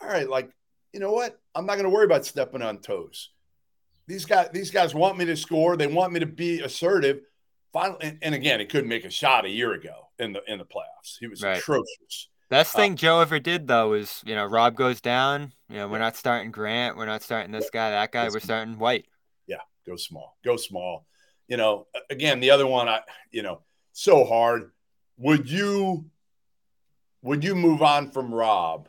[0.00, 0.50] all right, like,
[0.92, 1.40] you know what?
[1.54, 3.30] I'm not going to worry about stepping on toes.
[4.06, 5.76] These guys, these guys want me to score.
[5.76, 7.20] They want me to be assertive.
[7.72, 10.58] Finally, and, and again, he couldn't make a shot a year ago in the in
[10.58, 11.18] the playoffs.
[11.18, 11.58] He was right.
[11.58, 12.28] atrocious.
[12.50, 15.52] Best uh, thing uh, Joe ever did though is you know Rob goes down.
[15.70, 16.96] You know we're not starting Grant.
[16.96, 18.28] We're not starting this guy, that guy.
[18.28, 19.06] We're starting White.
[19.46, 19.56] Yeah,
[19.86, 20.36] go small.
[20.44, 21.06] Go small.
[21.48, 23.60] You know, again, the other one, I you know,
[23.92, 24.72] so hard.
[25.16, 26.04] Would you
[27.22, 28.88] would you move on from Rob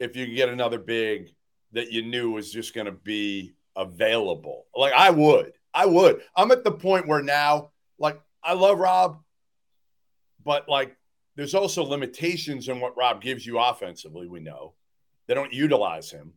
[0.00, 1.30] if you could get another big
[1.72, 4.66] that you knew was just going to be available?
[4.74, 5.52] Like I would.
[5.72, 6.22] I would.
[6.36, 7.70] I'm at the point where now,
[8.04, 9.22] like, I love Rob,
[10.44, 10.96] but like
[11.36, 14.28] there's also limitations in what Rob gives you offensively.
[14.28, 14.74] We know
[15.26, 16.34] they don't utilize him.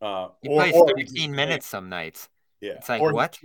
[0.00, 2.28] Uh, he or, plays or 13 minutes some nights.
[2.60, 3.38] Yeah, it's like what?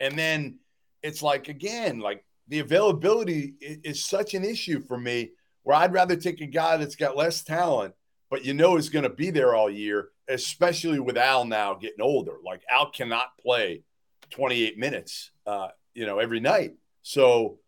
[0.00, 0.58] And then
[1.02, 5.30] it's like again, like the availability is, is, such an issue for me.
[5.62, 7.94] Where I'd rather take a guy that's got less talent,
[8.30, 12.00] but you know is going to be there all year, especially with Al now getting
[12.00, 12.36] older.
[12.42, 13.82] Like Al cannot play
[14.30, 16.72] 28 minutes, uh, you know, every night.
[17.02, 17.58] So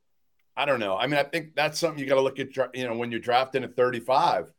[0.56, 0.96] I don't know.
[0.96, 2.54] I mean, I think that's something you got to look at.
[2.74, 4.52] You know, when you're drafting at 35,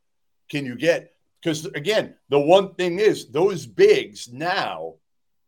[0.50, 1.14] can you get?
[1.42, 4.96] Because again, the one thing is those bigs now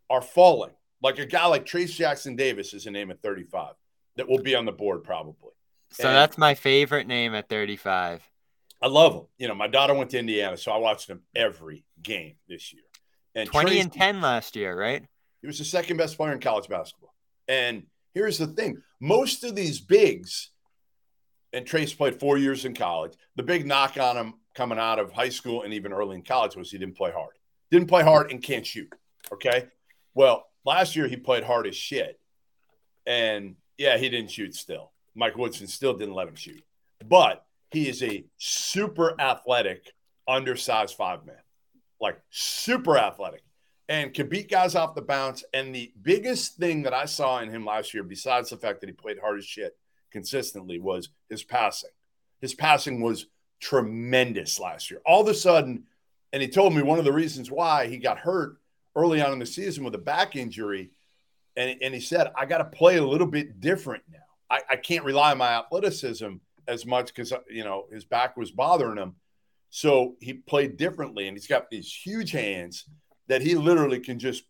[0.10, 0.72] are falling.
[1.02, 3.74] Like a guy like Trayce Jackson Davis is a name at 35
[4.18, 5.52] that will be on the board probably.
[5.92, 8.22] So and that's my favorite name at 35.
[8.82, 9.24] I love him.
[9.38, 12.84] You know, my daughter went to Indiana, so I watched him every game this year.
[13.34, 15.04] And 20 Trayce, and 10 last year, right?
[15.42, 17.14] He was the second best player in college basketball.
[17.48, 17.84] And
[18.15, 20.49] here's the thing most of these bigs,
[21.54, 25.12] and Trayce played four years in college, the big knock on him coming out of
[25.12, 27.36] high school and even early in college was he didn't play hard.
[27.69, 28.91] Didn't play hard and can't shoot.
[29.32, 29.65] Okay.
[30.13, 32.19] Well, last year he played hard as shit.
[33.06, 34.91] And yeah, he didn't shoot still.
[35.13, 36.63] Mike Woodson still didn't let him shoot.
[37.08, 39.91] But he is a super athletic,
[40.28, 41.36] undersized five man.
[41.99, 43.41] Like super athletic
[43.88, 45.43] and can beat guys off the bounce.
[45.54, 48.89] And the biggest thing that I saw in him last year, besides the fact that
[48.89, 49.78] he played hard as shit
[50.12, 51.91] consistently, was his passing.
[52.41, 53.28] His passing was
[53.60, 55.02] tremendous last year.
[55.06, 55.84] All of a sudden,
[56.34, 58.58] and he told me one of the reasons why he got hurt
[58.95, 60.91] early on in the season with a back injury.
[61.56, 64.19] And, and he said, I got to play a little bit different now.
[64.50, 66.34] I, I can't rely on my athleticism
[66.67, 69.15] as much because, uh, you know, his back was bothering him.
[69.69, 72.86] So he played differently and he's got these huge hands
[73.28, 74.44] that he literally can just,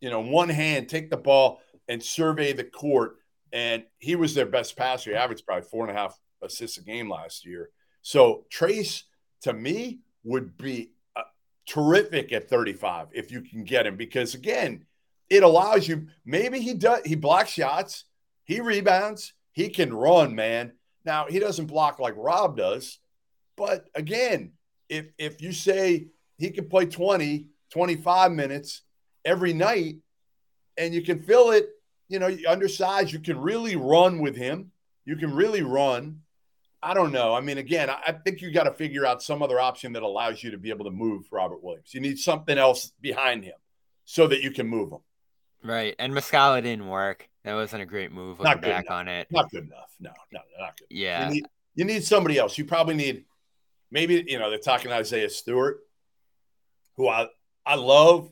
[0.00, 3.16] you know, one hand take the ball and survey the court.
[3.52, 5.10] And he was their best passer.
[5.10, 7.70] He averaged probably four and a half assists a game last year.
[8.02, 9.04] So Trayce,
[9.42, 11.22] to me, would be uh,
[11.66, 14.84] terrific at 35 if you can get him because again,
[15.30, 16.08] it allows you.
[16.24, 17.00] Maybe he does.
[17.04, 18.04] He blocks shots.
[18.44, 19.34] He rebounds.
[19.52, 20.72] He can run, man.
[21.04, 22.98] Now he doesn't block like Rob does,
[23.56, 24.52] but again,
[24.88, 26.08] if if you say
[26.38, 28.82] he can play 20 25 minutes
[29.24, 29.96] every night
[30.76, 31.68] and you can fill it,
[32.08, 34.70] you know, undersized, you can really run with him.
[35.04, 36.20] You can really run.
[36.82, 37.34] I don't know.
[37.34, 40.42] I mean, again, I think you got to figure out some other option that allows
[40.42, 41.92] you to be able to move Robert Williams.
[41.92, 43.56] You need something else behind him
[44.04, 45.00] so that you can move him.
[45.64, 45.96] Right.
[45.98, 47.28] And Muscala didn't work.
[47.44, 48.38] That wasn't a great move.
[48.38, 48.96] Looking back enough.
[48.96, 49.26] on it.
[49.30, 49.90] Not good enough.
[49.98, 50.86] No, no, not good.
[50.90, 51.28] Yeah.
[51.28, 52.56] You need, you need somebody else.
[52.56, 53.24] You probably need
[53.90, 55.80] maybe, you know, they're talking Isaiah Stewart,
[56.96, 57.26] who I,
[57.68, 58.30] I love,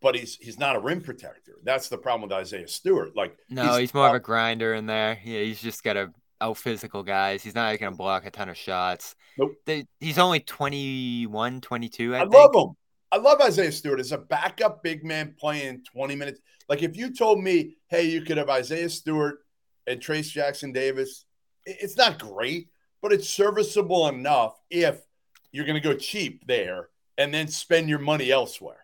[0.00, 1.56] but he's he's not a rim protector.
[1.64, 3.16] That's the problem with Isaiah Stewart.
[3.16, 5.18] Like no, he's, he's more of a grinder in there.
[5.24, 7.42] Yeah, he's just got to out oh, physical guys.
[7.42, 9.14] He's not going to block a ton of shots.
[9.38, 9.52] Nope.
[9.64, 12.76] They, he's only 21, 22, I, I love him.
[13.12, 16.40] I love Isaiah Stewart as a backup big man playing 20 minutes.
[16.68, 19.36] Like if you told me, hey, you could have Isaiah Stewart
[19.86, 21.26] and Trayce Jackson Davis,
[21.64, 22.68] it's not great,
[23.02, 25.00] but it's serviceable enough if
[25.52, 28.78] you're going to go cheap there and then spend your money elsewhere.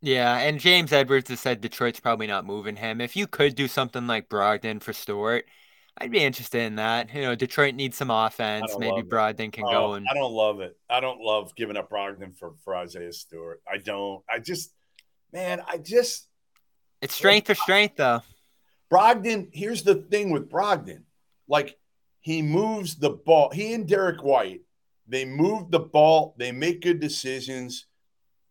[0.00, 3.00] Yeah, and James Edwards has said Detroit's probably not moving him.
[3.00, 5.44] If you could do something like Brogdon for Stewart,
[5.96, 7.14] I'd be interested in that.
[7.14, 8.74] You know, Detroit needs some offense.
[8.78, 10.06] Maybe Brogdon can oh, go and.
[10.10, 10.76] I don't love it.
[10.90, 13.62] I don't love giving up Brogdon for for Isaiah Stewart.
[13.70, 14.24] I don't.
[14.28, 14.72] I just,
[15.32, 16.26] man, I just.
[17.00, 18.22] It's strength for strength, though.
[18.92, 19.50] Brogdon.
[19.52, 21.02] Here's the thing with Brogdon,
[21.46, 21.78] like
[22.20, 23.50] he moves the ball.
[23.50, 24.62] He and Derrick White,
[25.12, 26.34] they move the ball.
[26.38, 27.84] They make good decisions.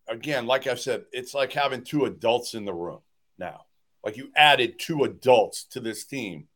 [0.08, 3.00] Again, like I said, it's like having two adults in the room
[3.36, 3.62] now.
[4.04, 6.46] Like you added two adults to this team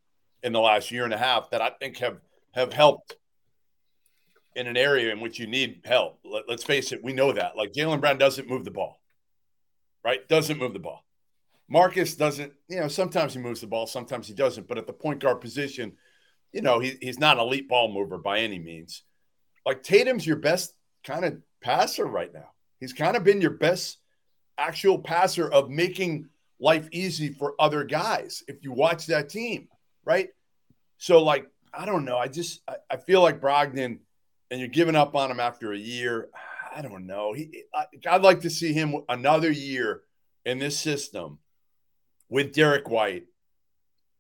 [0.45, 2.19] in the last year and a half that I think have
[2.55, 3.17] have helped
[4.55, 6.21] in an area in which you need help.
[6.25, 7.57] Let, us face it, we know that.
[7.57, 9.01] Like Jaylen Brown doesn't move the ball,
[10.05, 10.27] right?
[10.29, 11.05] Doesn't move the ball.
[11.69, 14.69] Marcus doesn't, you know, sometimes he moves the ball, sometimes he doesn't.
[14.69, 15.95] But at the point guard position,
[16.53, 19.03] you know, he, he's not an elite ball mover by any means.
[19.67, 20.73] Like Tatum's your best
[21.05, 22.53] kind of passer right now.
[22.79, 23.99] He's kind of been your best
[24.57, 29.69] actual passer of making life easy for other guys if you watch that team,
[30.05, 30.29] right?
[30.99, 32.17] So, like, I don't know.
[32.17, 33.99] I just I, I feel like Brogdon,
[34.51, 36.29] and you're giving up on him after a year.
[36.75, 37.33] I don't know.
[37.33, 40.03] He, I, I'd like to see him another year
[40.45, 41.39] in this system
[42.29, 43.27] with Derrick White,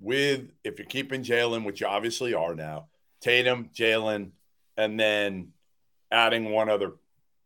[0.01, 2.89] with if you're keeping Jaylen, which you obviously are now,
[3.21, 4.33] Tatum, Jaylen,
[4.77, 5.53] and then
[6.11, 6.93] adding one other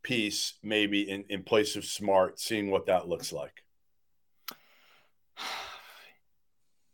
[0.02, 3.62] piece maybe in, in place of Smart, seeing what that looks like.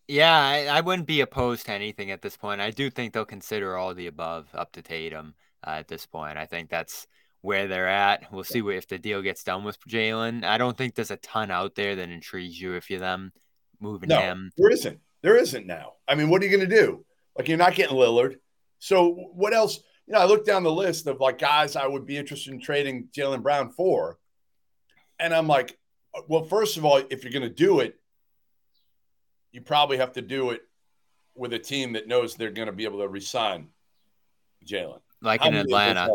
[0.09, 2.61] Yeah, I, I, wouldn't be opposed to anything at this point.
[2.61, 5.35] I do think they'll consider all the above up to Tatum
[5.67, 6.39] uh, at this point.
[6.39, 7.09] I think that's
[7.41, 8.33] where they're at.
[8.33, 11.51] We'll see if the deal gets done with jalen I don't think there's a ton
[11.51, 13.33] out there that intrigues you if you're them
[13.81, 14.53] moving no, him.
[14.57, 15.01] There isn't.
[15.23, 15.95] There isn't now.
[16.07, 17.05] I mean, what are you going to do?
[17.37, 18.37] Like, you're not getting Lillard.
[18.79, 19.81] So, what else?
[20.07, 22.61] You know, I looked down the list of like guys I would be interested in
[22.61, 24.19] trading Jaylen Brown for.
[25.19, 25.79] And I'm like,
[26.29, 27.99] well, first of all, if you're going to do it,
[29.53, 30.63] you probably have to do it
[31.35, 33.69] with a team that knows they're going to be able to resign
[34.65, 35.01] Jaylen.
[35.23, 36.09] Like How in Atlanta.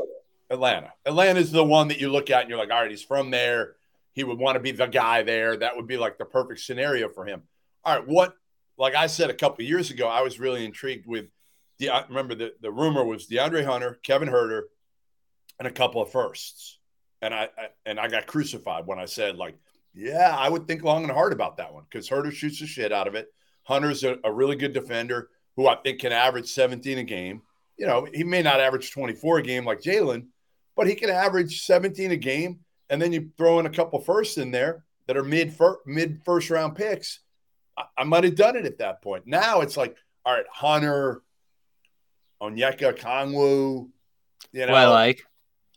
[0.50, 0.94] Atlanta.
[1.06, 3.32] Atlanta is the one that you look at and you're like, all right, he's from
[3.32, 3.76] there.
[4.14, 5.56] He would want to be the guy there.
[5.58, 7.44] That would be like the perfect scenario for him.
[7.84, 8.36] All right, what?
[8.78, 11.30] Like I said a couple years ago, I was really intrigued with.
[11.82, 14.62] The, uh, remember the the rumor was DeAndre Hunter, Kevin Huerter,
[15.58, 16.78] and a couple of firsts,
[17.24, 19.58] and I, I and I got crucified when I said like
[19.94, 22.92] yeah, I would think long and hard about that one because Huerter shoots the shit
[22.92, 23.34] out of it.
[23.64, 27.42] Hunter's a, a, really good defender who I think can average 17 a game.
[27.78, 30.28] You know, he may not average 24 a game like Jaylen,
[30.76, 32.60] but he can average 17 a game.
[32.90, 36.22] And then you throw in a couple firsts in there that are mid fir- mid
[36.24, 37.20] first round picks.
[37.78, 39.28] I, I might have done it at that point.
[39.28, 41.22] Now it's like, all right, Hunter,
[42.42, 43.90] Onyeka Okongwu.
[44.52, 45.24] You know, well, I like.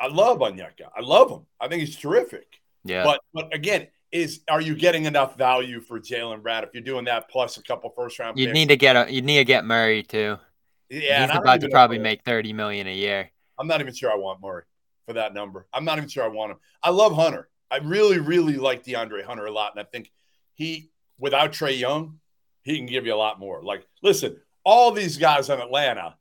[0.00, 0.88] I love Onyeka.
[0.96, 1.46] I love him.
[1.60, 2.46] I think he's terrific.
[2.84, 3.04] Yeah.
[3.04, 7.04] But but again, is are you getting enough value for Jaylen Brown if you're doing
[7.06, 8.38] that plus a couple first round?
[8.38, 10.38] You need to get a you need to get Murray too.
[10.90, 13.30] Yeah, he's about to probably make thirty million a year.
[13.58, 14.64] I'm not even sure I want Murray
[15.06, 15.66] for that number.
[15.72, 16.58] I'm not even sure I want him.
[16.82, 17.48] I love Hunter.
[17.70, 20.12] I really, really like DeAndre Hunter a lot, and I think
[20.54, 22.20] he, without Trae Young,
[22.62, 23.62] he can give you a lot more.
[23.62, 26.16] Like, listen, all these guys in Atlanta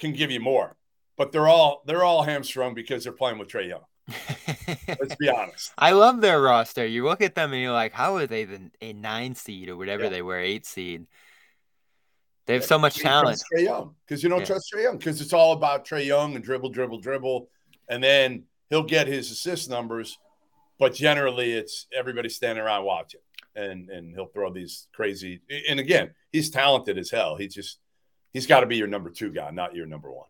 [0.00, 0.76] can give you more,
[1.16, 3.84] but they're all they're all hamstrung because they're playing with Trae Young.
[4.88, 5.72] Let's be honest.
[5.78, 6.84] I love their roster.
[6.84, 9.76] You look at them and you're like, how are they the a nine seed or
[9.76, 10.10] whatever yeah.
[10.10, 11.06] they were, eight seed?
[12.46, 13.40] They have so much talent.
[13.54, 14.46] Trae Young, because you don't yeah.
[14.46, 17.48] trust Trae Young, because it's all about Trae Young and dribble, dribble, dribble,
[17.88, 20.18] and then he'll get his assist numbers,
[20.78, 23.20] but generally it's everybody standing around watching,
[23.54, 25.42] and and he'll throw these crazy.
[25.68, 27.36] And again, he's talented as hell.
[27.36, 27.78] He just
[28.32, 30.26] he's got to be your number two guy, not your number one.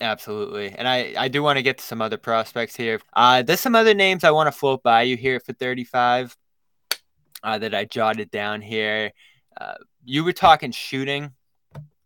[0.00, 0.70] Absolutely.
[0.70, 3.00] And I, I do want to get to some other prospects here.
[3.12, 6.36] Uh, there's some other names I want to float by you here for 35
[7.42, 9.12] uh, that I jotted down here.
[9.60, 11.32] Uh, you were talking shooting.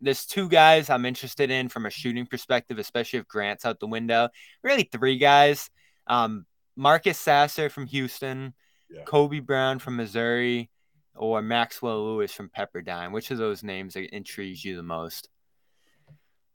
[0.01, 3.87] There's two guys I'm interested in from a shooting perspective, especially if Grant's out the
[3.87, 4.29] window.
[4.63, 5.69] Really, three guys.
[6.07, 6.45] Um,
[6.75, 8.53] Marcus Sasser from Houston,
[8.89, 9.03] yeah.
[9.03, 10.69] Kobe Brown from Missouri,
[11.15, 13.11] or Maxwell Lewis from Pepperdine.
[13.11, 15.29] Which of those names intrigues you the most?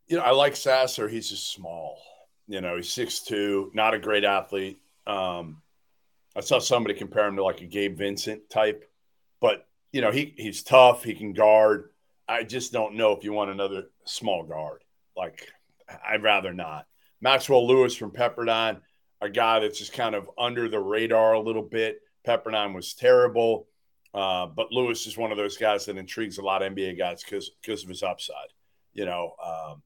[0.09, 1.09] you know, I like Sasser.
[1.09, 1.98] He's just small.
[2.48, 4.80] You know, he's six two, not a great athlete.
[5.06, 5.62] Um,
[6.34, 8.90] I saw somebody compare him to like a Gabe Vincent type,
[9.40, 11.04] but you know, he he's tough.
[11.04, 11.90] He can guard.
[12.26, 14.82] I just don't know if you want another small guard.
[15.16, 15.46] Like,
[16.06, 16.86] I'd rather not.
[17.20, 18.80] Maxwell Lewis from Pepperdine.
[19.20, 22.00] a guy that's just kind of under the radar a little bit.
[22.26, 23.66] Pepperdine was terrible,
[24.14, 27.22] uh, but Lewis is one of those guys that intrigues a lot of NBA guys
[27.22, 28.48] because because of his upside.
[28.92, 29.82] You know, um,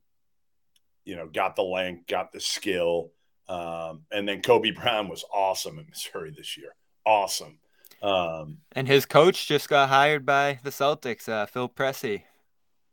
[1.04, 3.10] you know, got the length, got the skill,
[3.48, 6.74] um, and then Kobe Brown was awesome in Missouri this year.
[7.04, 7.58] Awesome.
[8.02, 12.22] Um, and his coach just got hired by the Celtics, uh, Phil Pressey.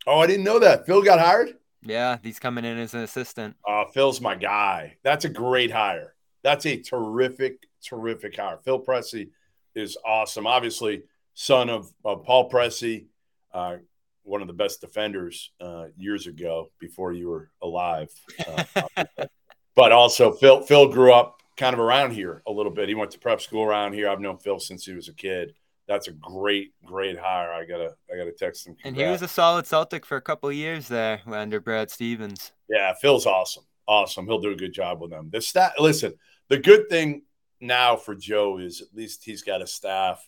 [0.05, 0.86] Oh, I didn't know that.
[0.86, 1.55] Phil got hired.
[1.82, 3.55] Yeah, he's coming in as an assistant.
[3.67, 4.97] Uh, Phil's my guy.
[5.03, 6.15] That's a great hire.
[6.43, 8.59] That's a terrific, terrific hire.
[8.63, 9.30] Phil Pressey
[9.75, 10.45] is awesome.
[10.45, 11.03] Obviously,
[11.39, 13.05] son of, of Paul Pressey,
[13.53, 13.77] uh,
[14.23, 18.09] one of the best defenders uh, years ago before you were alive.
[18.47, 19.03] Uh,
[19.75, 22.89] but also, Phil Phil grew up kind of around here a little bit.
[22.89, 24.09] He went to prep school around here.
[24.09, 25.53] I've known Phil since he was a kid
[25.89, 27.51] that's a great, great hire.
[27.51, 28.75] I gotta, I gotta text him.
[28.75, 28.87] Congrats.
[28.87, 32.51] And he was a solid Celtic for a couple of years there under Brad Stevens.
[32.69, 34.27] Yeah, Phil's awesome, awesome.
[34.27, 35.29] He'll do a good job with them.
[35.31, 35.73] The stat.
[35.79, 36.13] Listen,
[36.47, 37.23] the good thing
[37.59, 40.23] now for Joe is at least he's got a staff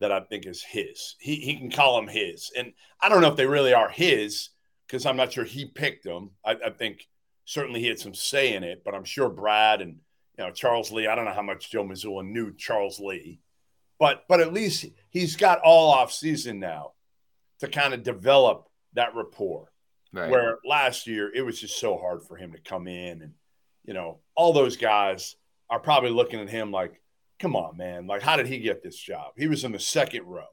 [0.00, 1.16] that I think is his.
[1.18, 4.50] He he can call them his, and I don't know if they really are his
[4.86, 6.30] because I'm not sure he picked them.
[6.44, 7.06] I, I think
[7.44, 9.98] certainly he had some say in it, but I'm sure Brad and
[10.38, 11.06] you know Charles Lee.
[11.06, 13.40] I don't know how much Joe Mazzulla knew Charles Lee
[13.98, 16.92] but but at least he's got all off season now
[17.60, 19.70] to kind of develop that rapport.
[20.12, 20.30] Right.
[20.30, 23.32] Where last year it was just so hard for him to come in and
[23.84, 25.36] you know all those guys
[25.70, 27.00] are probably looking at him like,
[27.38, 29.32] come on, man, like how did he get this job?
[29.36, 30.46] He was in the second row.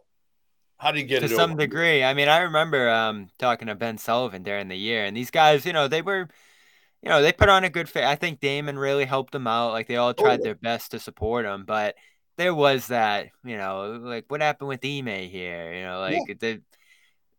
[0.77, 1.29] How did he get to it?
[1.29, 5.05] To some degree, I mean, I remember um, talking to Ben Sullivan during the year,
[5.05, 6.27] and these guys, you know, they were
[7.01, 8.03] you know, they put on a good fit.
[8.03, 9.71] I think Damon really helped them out.
[9.71, 10.43] Like they all tried oh.
[10.43, 11.95] their best to support him, but
[12.37, 15.73] there was that, you know, like what happened with Ime here?
[15.73, 16.35] You know, like yeah.
[16.39, 16.59] they,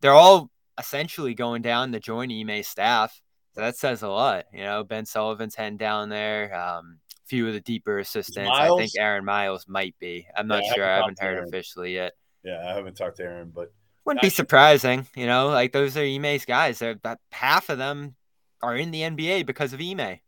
[0.01, 3.20] they're all essentially going down to join Ime staff.
[3.55, 4.47] So that says a lot.
[4.53, 6.55] You know, Ben Sullivan's heading down there.
[6.59, 6.99] Um,
[7.33, 8.51] few of the deeper assistants.
[8.53, 10.26] I think Aaron Miles might be.
[10.37, 10.85] I'm not yeah, sure.
[10.85, 12.12] I haven't, I haven't heard officially yet.
[12.45, 13.72] Yeah, I haven't talked to Aaron, but
[14.05, 15.07] wouldn't be surprising.
[15.16, 16.78] You know, like those are Ime's guys.
[16.78, 18.16] They're about half of them
[18.62, 20.20] are in the NBA because of Ime.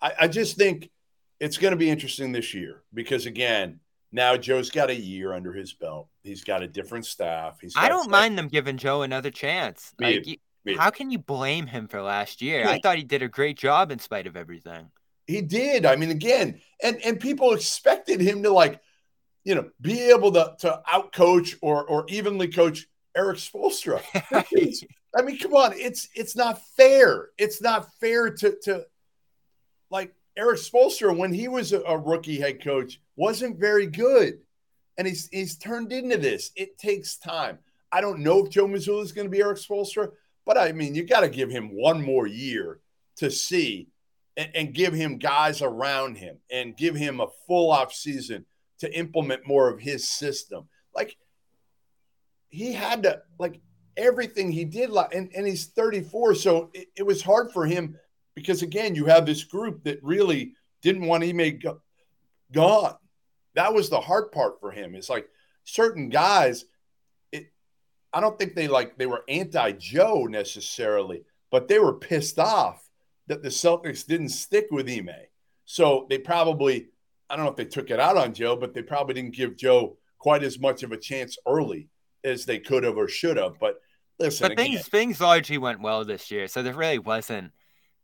[0.00, 0.88] I, I just think
[1.40, 3.80] it's going to be interesting this year because again,
[4.12, 6.06] now Joe's got a year under his belt.
[6.22, 7.58] He's got a different staff.
[7.60, 9.92] He's I don't mind them giving Joe another chance.
[9.98, 12.60] Me like, you, how can you blame him for last year?
[12.60, 12.70] Yeah.
[12.70, 14.92] I thought he did a great job in spite of everything.
[15.30, 15.86] He did.
[15.86, 18.80] I mean, again, and and people expected him to like,
[19.44, 24.02] you know, be able to to outcoach or or evenly coach Erik Spoelstra.
[25.16, 27.28] I mean, come on, it's it's not fair.
[27.38, 28.86] It's not fair to to
[29.90, 34.40] like Erik Spoelstra when he was a, a rookie head coach wasn't very good.
[34.98, 36.50] And he's he's turned into this.
[36.56, 37.58] It takes time.
[37.92, 40.10] I don't know if Joe Mazzulla is going to be Erik Spoelstra,
[40.44, 42.80] but I mean, you got to give him one more year
[43.16, 43.88] to see
[44.36, 48.46] and, and, give him guys around him and give him a full off season
[48.78, 50.68] to implement more of his system.
[50.94, 51.16] Like
[52.48, 53.60] he had to like
[53.96, 56.34] everything he did, like, and, and he's 34.
[56.36, 57.98] So it, it was hard for him
[58.34, 61.80] because again, you have this group that really didn't want Ime go,
[62.52, 62.96] gone.
[63.54, 64.94] That was the hard part for him.
[64.94, 65.28] It's like
[65.64, 66.64] certain guys,
[67.32, 67.52] it
[68.12, 72.82] I don't think they like they were anti-Joe necessarily, but they were pissed off
[73.30, 75.08] that the Celtics didn't stick with Ime.
[75.64, 76.88] So they probably,
[77.30, 79.56] I don't know if they took it out on Joe, but they probably didn't give
[79.56, 81.88] Joe quite as much of a chance early
[82.24, 83.60] as they could have or should have.
[83.60, 83.76] But
[84.18, 87.52] listen, but things again, things largely went well this year, so there really wasn't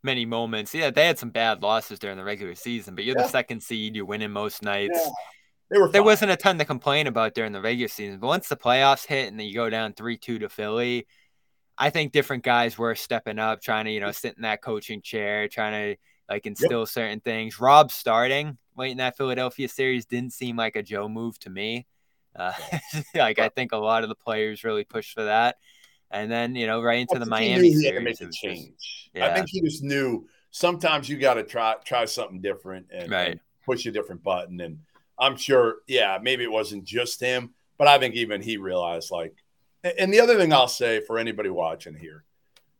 [0.05, 0.73] many moments.
[0.73, 3.25] Yeah, they had some bad losses during the regular season, but you're yeah.
[3.25, 3.97] the second seed.
[3.97, 4.97] You're winning most nights.
[4.97, 5.11] Yeah.
[5.73, 8.21] They were there wasn't a ton to complain about during the regular season.
[8.21, 11.09] But once the playoffs hit and then you go down 3 2 to Philly,
[11.79, 15.03] I think different guys were stepping up, trying to, you know, sit in that coaching
[15.03, 16.89] chair, trying to like instill yep.
[16.89, 17.61] certain things.
[17.61, 21.87] Rob starting late in that Philadelphia series didn't seem like a Joe move to me.
[22.35, 22.53] Uh,
[23.15, 25.57] like I think a lot of the players really pushed for that
[26.11, 28.05] and then you know right into the Miami he series.
[28.05, 28.69] make a change.
[28.79, 29.27] Just, yeah.
[29.27, 33.31] I think he just knew sometimes you got to try try something different and, right.
[33.33, 34.61] and, push a different button.
[34.61, 34.79] And
[35.19, 39.35] I'm sure, yeah, maybe it wasn't just him, but I think even he realized like.
[39.99, 42.25] And the other thing I'll say for anybody watching here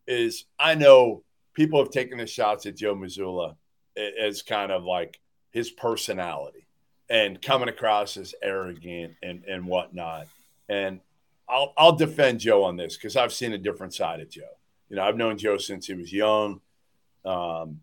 [0.07, 1.23] is I know
[1.55, 3.57] people have taken the shots at Joe Mazzulla
[3.97, 6.67] as kind of like his personality
[7.09, 10.27] and coming across as arrogant and and whatnot.
[10.69, 11.01] And
[11.49, 14.43] I'll I'll defend Joe on this because I've seen a different side of Joe.
[14.89, 16.61] You know, I've known Joe since he was young.
[17.25, 17.81] Um,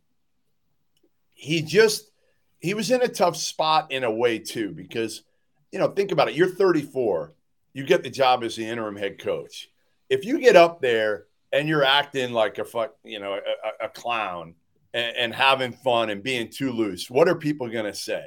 [1.34, 2.12] he just
[2.60, 5.24] he was in a tough spot in a way too because
[5.72, 6.36] you know think about it.
[6.36, 7.34] You're 34.
[7.74, 9.70] You get the job as the interim head coach.
[10.10, 13.90] If you get up there and you're acting like a fuck, you know, a, a
[13.90, 14.56] clown,
[14.94, 18.26] and, and having fun and being too loose, what are people going to say?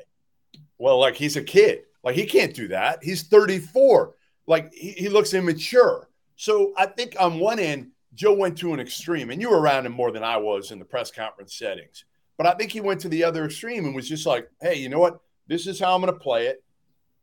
[0.78, 1.82] Well, like he's a kid.
[2.03, 3.03] Like he can't do that.
[3.03, 4.14] He's 34.
[4.47, 6.09] Like he, he looks immature.
[6.36, 9.86] So I think on one end, Joe went to an extreme, and you were around
[9.86, 12.05] him more than I was in the press conference settings.
[12.38, 14.88] But I think he went to the other extreme and was just like, hey, you
[14.88, 15.20] know what?
[15.47, 16.62] This is how I'm going to play it.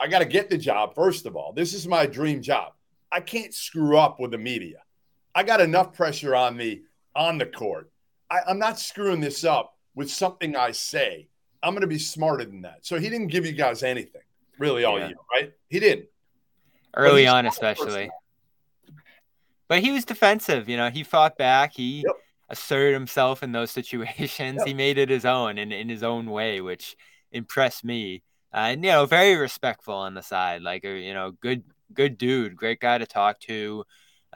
[0.04, 1.54] I got to get the job, first of all.
[1.54, 2.74] This is my dream job.
[3.10, 4.80] I can't screw up with the media.
[5.34, 6.82] I got enough pressure on me
[7.16, 7.90] on the court.
[8.30, 11.30] I, I'm not screwing this up with something I say.
[11.64, 12.86] I'm going to be smarter than that.
[12.86, 14.24] So he didn't give you guys anything
[14.60, 15.08] really all Yeah.
[15.08, 15.54] year, right?
[15.70, 16.08] He didn't.
[16.98, 18.10] Early on, not the first especially.
[19.70, 20.68] But he was defensive.
[20.68, 21.72] You know, he fought back.
[21.76, 22.16] He Yep.
[22.50, 24.58] asserted himself in those situations.
[24.58, 24.68] Yep.
[24.68, 26.98] He made it his own and in his own way, which
[27.32, 28.22] impressed me.
[28.54, 30.62] And you know, very respectful on the side.
[30.62, 33.84] Like, uh, you know, good, good dude, great guy to talk to.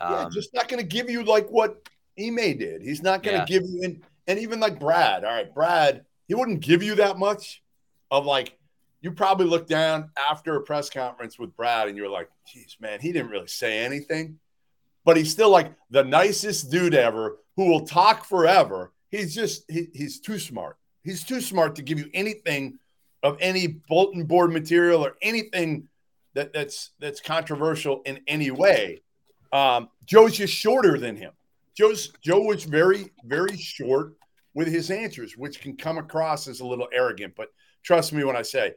[0.01, 1.87] Um, yeah, just not going to give you like what
[2.19, 2.81] Ime did.
[2.81, 3.59] He's not going to Yeah.
[3.59, 5.23] give you, and, and even like Brad.
[5.23, 7.61] All right, Brad, he wouldn't give you that much
[8.09, 8.57] of like,
[9.01, 12.99] you probably look down after a press conference with Brad and you're like, geez, man,
[12.99, 14.39] he didn't really say anything.
[15.05, 18.91] But he's still like the nicest dude ever who will talk forever.
[19.11, 20.77] He's just, he, he's too smart.
[21.03, 22.79] He's too smart to give you anything
[23.27, 25.87] of any bulletin board material or anything
[26.33, 29.01] that, that's that's controversial in any way.
[29.51, 31.33] Um, Joe's just shorter than him.
[31.75, 34.13] Joe's Joe was very, very short
[34.53, 37.33] with his answers, which can come across as a little arrogant.
[37.35, 37.49] But
[37.83, 38.73] trust me when I say,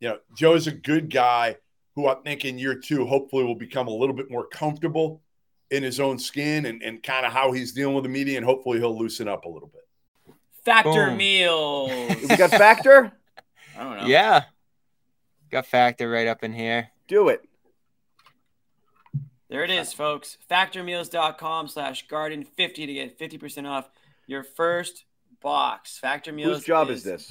[0.00, 1.56] you know, Joe's a good guy
[1.94, 5.22] who I think in year two hopefully will become a little bit more comfortable
[5.70, 8.44] in his own skin and, and kind of how he's dealing with the media, and
[8.44, 10.34] hopefully he'll loosen up a little bit.
[10.62, 11.16] Factor Boom.
[11.16, 11.90] meals.
[12.28, 13.12] We got Factor?
[13.78, 14.06] I don't know.
[14.06, 14.44] yeah,
[15.50, 16.88] got factor right up in here.
[17.08, 17.42] Do it.
[19.48, 20.38] There it is, folks.
[20.50, 23.88] Factormeals.com slash garden 50 to get 50% off
[24.26, 25.04] your first
[25.42, 25.98] box.
[25.98, 26.56] Factor Meals.
[26.56, 27.30] Whose job is this?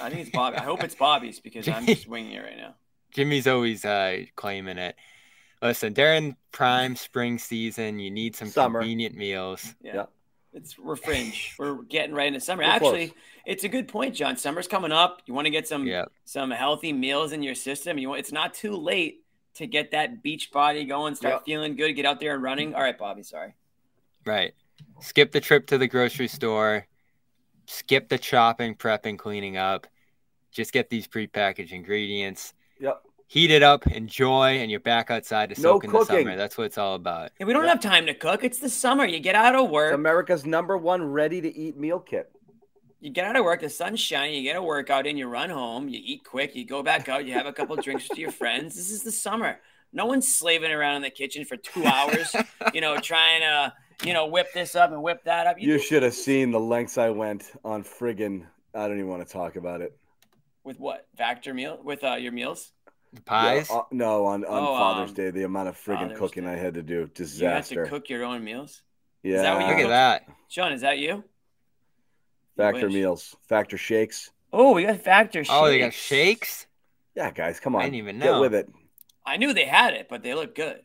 [0.00, 0.56] I think it's Bobby.
[0.58, 2.74] I hope it's Bobby's because I'm just winging it right now.
[3.12, 4.96] Jimmy's always uh, claiming it.
[5.62, 8.80] Listen, during prime spring season, you need some Summer.
[8.80, 9.74] convenient meals.
[9.82, 10.06] Yeah.
[10.54, 10.60] Yeah.
[10.60, 11.54] It's we're fringe.
[11.58, 12.62] We're getting right into summer.
[12.62, 13.18] We're Actually, close.
[13.44, 14.36] it's a good point, John.
[14.36, 15.20] Summer's coming up.
[15.26, 17.98] You want to get some Yeah, some healthy meals in your system.
[17.98, 19.20] You want it's not too late
[19.54, 21.44] to get that beach body going, start Yep.
[21.44, 22.74] feeling good, get out there and running.
[22.74, 23.54] All right, Bobby, sorry.
[24.24, 24.52] right.
[25.00, 26.86] Skip the trip to the grocery store.
[27.66, 29.86] Skip the chopping, prepping, cleaning up.
[30.50, 32.52] Just get these prepackaged ingredients.
[32.80, 33.02] Yep.
[33.26, 36.16] Heat it up, enjoy, and you're back outside to No soak in the cooking.
[36.24, 36.36] summer.
[36.36, 37.32] That's what it's all about.
[37.38, 37.70] Hey, we don't Yeah.
[37.70, 38.44] have time to cook.
[38.44, 39.04] It's the summer.
[39.06, 39.94] You get out of It's work.
[39.94, 42.30] America's number one ready to eat meal kit.
[43.00, 45.50] You get out of work, the sun's shining, you get a workout in, you run
[45.50, 48.30] home, you eat quick, you go back out, you have a couple drinks with your
[48.42, 48.76] friends.
[48.76, 49.60] This is the summer.
[49.92, 52.34] No one's slaving around in the kitchen for two hours,
[52.72, 53.72] you know, trying to,
[54.06, 55.60] you know, whip this up and whip that up.
[55.60, 59.32] You should have seen the lengths I went on friggin' I don't even want to
[59.32, 59.96] talk about it.
[60.64, 61.06] with what?
[61.16, 62.72] Factor meal with uh, your meals?
[63.14, 63.68] The pies.
[63.70, 66.44] Yeah, uh, no, on, on Oh, Father's um, Day, the amount of friggin' Father's cooking
[66.44, 66.52] Day.
[66.52, 67.74] I had to do, disaster.
[67.74, 68.82] You have to cook your own meals?
[69.22, 69.36] yeah.
[69.36, 69.90] Is that what you Look at cook?
[69.90, 70.28] that.
[70.48, 71.08] Sean, is that you?
[71.08, 71.24] You
[72.56, 72.94] Factor wish.
[72.94, 73.36] meals.
[73.48, 74.30] Factor shakes.
[74.52, 75.96] Oh, we got Factor Oh, they got shakes.
[76.06, 76.66] shakes.
[77.16, 77.82] Yeah, guys, come on.
[77.82, 78.40] I didn't even Get know.
[78.40, 78.68] with it.
[79.26, 80.80] I knew they had it, but they look good.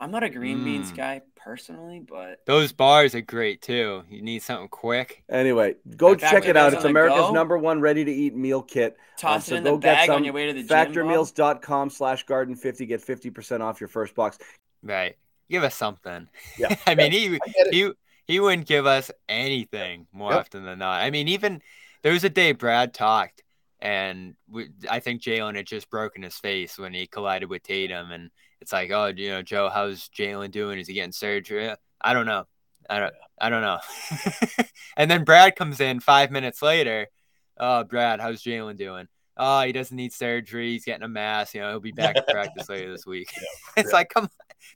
[0.00, 0.96] I'm not a green beans Mm.
[0.96, 4.04] guy personally, but Those bars are great too.
[4.08, 5.24] You need something quick.
[5.28, 6.72] Anyway, go That check it out.
[6.72, 7.32] It's America's go?
[7.32, 8.96] number one ready to eat meal kit.
[9.18, 10.68] toss so it in the go get bag on your way to the gym.
[10.68, 10.88] Bob.
[10.88, 12.86] Factormeals.com slash garden 50.
[12.86, 14.38] Get 50% off your first box.
[14.82, 15.16] Right.
[15.50, 16.28] Give us something.
[16.58, 16.76] Yeah.
[16.86, 17.38] I mean, he I
[17.72, 17.92] he
[18.26, 20.40] he wouldn't give us anything more Yep.
[20.40, 21.02] often than not.
[21.02, 21.60] I mean, even
[22.02, 23.42] there was a day Brad talked,
[23.80, 28.12] and we, I think Jaylen had just broken his face when he collided with Tatum,
[28.12, 28.30] and
[28.60, 30.78] it's like, oh, you know, Joe, how's Jaylen doing?
[30.78, 31.70] Is he getting surgery?
[32.00, 32.44] I don't know.
[32.88, 33.14] I don't.
[33.40, 33.78] I don't know.
[34.96, 37.06] and then Brad comes in five minutes later.
[37.56, 39.08] Oh, Brad, how's Jaylen doing?
[39.36, 40.72] Oh, he doesn't need surgery.
[40.72, 41.54] He's getting a mass.
[41.54, 43.32] You know, he'll be back to practice later this week.
[43.76, 43.96] it's yeah.
[43.96, 44.30] like, come on.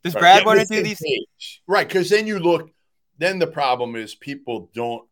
[0.05, 0.20] Does Right.
[0.20, 1.01] Brad Get want to do these?
[1.01, 1.62] page.
[1.66, 1.89] Right.
[1.89, 2.70] Because then you look,
[3.18, 5.09] then the problem is people don't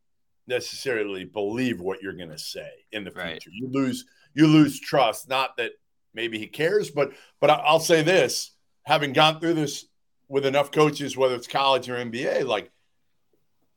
[0.47, 3.25] necessarily believe what you're going to say in the future.
[3.25, 3.45] Right.
[3.53, 4.05] You lose,
[4.35, 5.29] you lose trust.
[5.29, 5.73] Not that
[6.15, 8.53] maybe he cares, but, but I'll say this
[8.85, 9.87] having gone through this
[10.29, 12.71] with enough coaches, whether it's college or NBA, like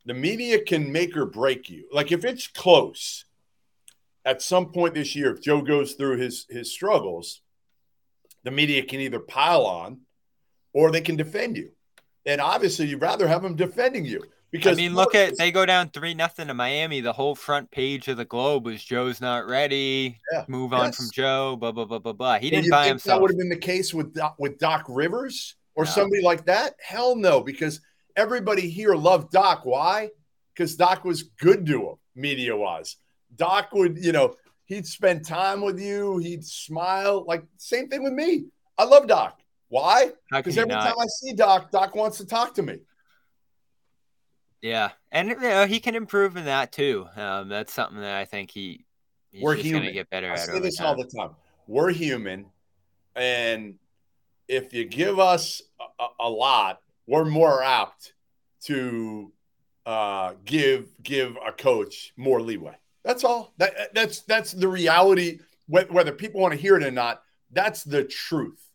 [0.05, 1.87] the media can make or break you.
[1.91, 3.25] Like if it's close
[4.25, 7.41] at some point this year, if Joe goes through his, his struggles,
[8.43, 10.01] the media can either pile on
[10.73, 11.71] or they can defend you.
[12.25, 14.23] And obviously, you'd rather have them defending you
[14.65, 17.01] I mean, look at they go down three nothing to Miami.
[17.01, 20.19] The whole front page of the Globe was Joe's not ready.
[20.31, 20.45] Yeah.
[20.47, 21.55] Move on from Joe.
[21.55, 22.37] Blah blah blah blah blah.
[22.39, 23.17] He didn't you buy think himself.
[23.17, 25.89] That would have been the case with Doc, with Doc Rivers or No.
[25.91, 26.75] somebody like that.
[26.83, 27.81] Hell no, because
[28.15, 29.61] everybody here loved Doc.
[29.65, 30.09] Why?
[30.53, 31.95] Because Doc was good to him.
[32.15, 32.97] media wise.
[33.35, 34.35] Doc would, you know,
[34.65, 37.25] he'd spend time with you, he'd smile.
[37.27, 38.45] Like, same thing with me.
[38.77, 39.39] I love Doc.
[39.69, 40.11] Why?
[40.31, 40.83] Because every not?
[40.83, 42.77] time I see Doc, Doc wants to talk to me.
[44.63, 47.05] Yeah, and you know, he can improve in that too.
[47.17, 48.85] Um, that's something that I think he
[49.29, 49.93] he's We're gonna human.
[49.93, 50.39] get better I at.
[50.39, 50.87] say this time.
[50.87, 51.31] all the time.
[51.67, 52.45] We're human,
[53.15, 53.75] and
[54.47, 55.61] if you give us
[55.99, 58.13] a, a- a lot, we're more apt
[58.65, 59.33] to
[59.85, 62.75] uh, give give a coach more leeway.
[63.03, 63.53] That's all.
[63.57, 65.39] That that's that's the reality.
[65.67, 68.65] Whether people want to hear it or not, that's the truth.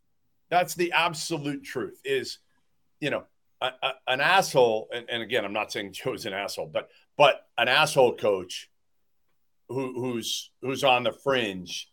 [0.50, 1.98] That's the absolute truth.
[2.04, 2.40] Is
[3.00, 3.24] you know
[3.60, 3.72] a,
[4.06, 8.16] an asshole, and, and again, I'm not saying Joe's an asshole, but but an asshole
[8.16, 8.70] coach
[9.68, 11.90] who, who's who's on the fringe,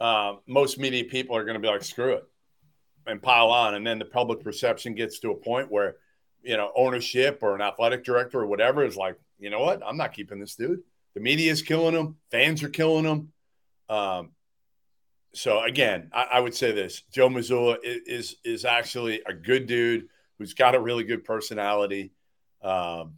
[0.00, 2.24] uh, most media people are going to be like, screw it,
[3.06, 5.96] and pile on, and then the public perception gets to a point where,
[6.42, 9.96] you know, ownership or an athletic director or whatever is like, you know what, I'm
[9.96, 10.82] not keeping this dude.
[11.14, 12.16] The media is killing him.
[12.30, 13.32] Fans are killing him.
[13.88, 14.30] Um,
[15.34, 19.66] so again, I, I would say this: Joe Mazzulla is, is is actually a good
[19.66, 20.08] dude
[20.38, 22.12] who's got a really good personality.
[22.62, 23.14] Um,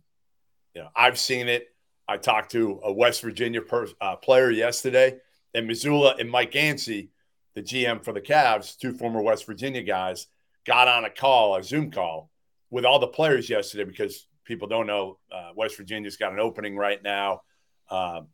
[0.74, 1.68] you know, I've seen it.
[2.08, 5.18] I talked to a West Virginia per, uh, player yesterday,
[5.54, 7.10] and Mazzulla and Mike Gansey,
[7.54, 10.26] the GM for the Cavs, two former West Virginia guys,
[10.66, 12.30] got on a call, a Zoom call,
[12.70, 16.76] with all the players yesterday because people don't know uh, West Virginia's got an opening
[16.76, 17.42] right now.
[17.90, 18.28] Um,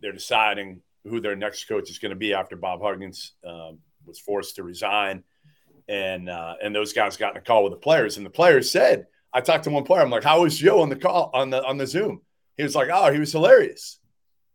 [0.00, 4.18] they're deciding who their next coach is going to be after Bob Huggins um, was
[4.18, 5.24] forced to resign,
[5.88, 8.70] and uh, and those guys got in a call with the players, and the players
[8.70, 11.50] said, I talked to one player, I'm like, how was Joe on the call on
[11.50, 12.22] the on the Zoom?
[12.56, 13.98] He was like, oh, he was hilarious,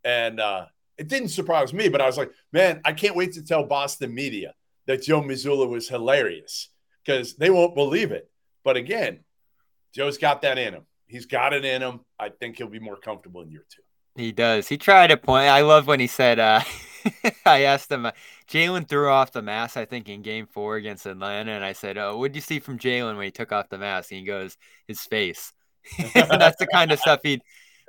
[0.04, 0.66] and uh,
[0.98, 4.14] it didn't surprise me, but I was like, man, I can't wait to tell Boston
[4.14, 4.54] media
[4.86, 6.70] that Joe Mazzulla was hilarious
[7.04, 8.30] because they won't believe it.
[8.64, 9.20] But again,
[9.94, 10.84] Joe's got that in him.
[11.08, 12.02] He's got it in him.
[12.20, 13.82] I think he'll be more comfortable in year two.
[14.16, 14.68] He does.
[14.68, 15.48] He tried a point.
[15.48, 16.62] I love when he said, uh,
[17.46, 18.12] I asked him, uh,
[18.48, 21.52] Jaylen threw off the mask, I think, in game four against Atlanta.
[21.52, 24.12] And I said, Oh, what'd you see from Jaylen when he took off the mask?
[24.12, 25.54] And he goes, His face.
[26.14, 27.42] that's the kind of stuff he'd.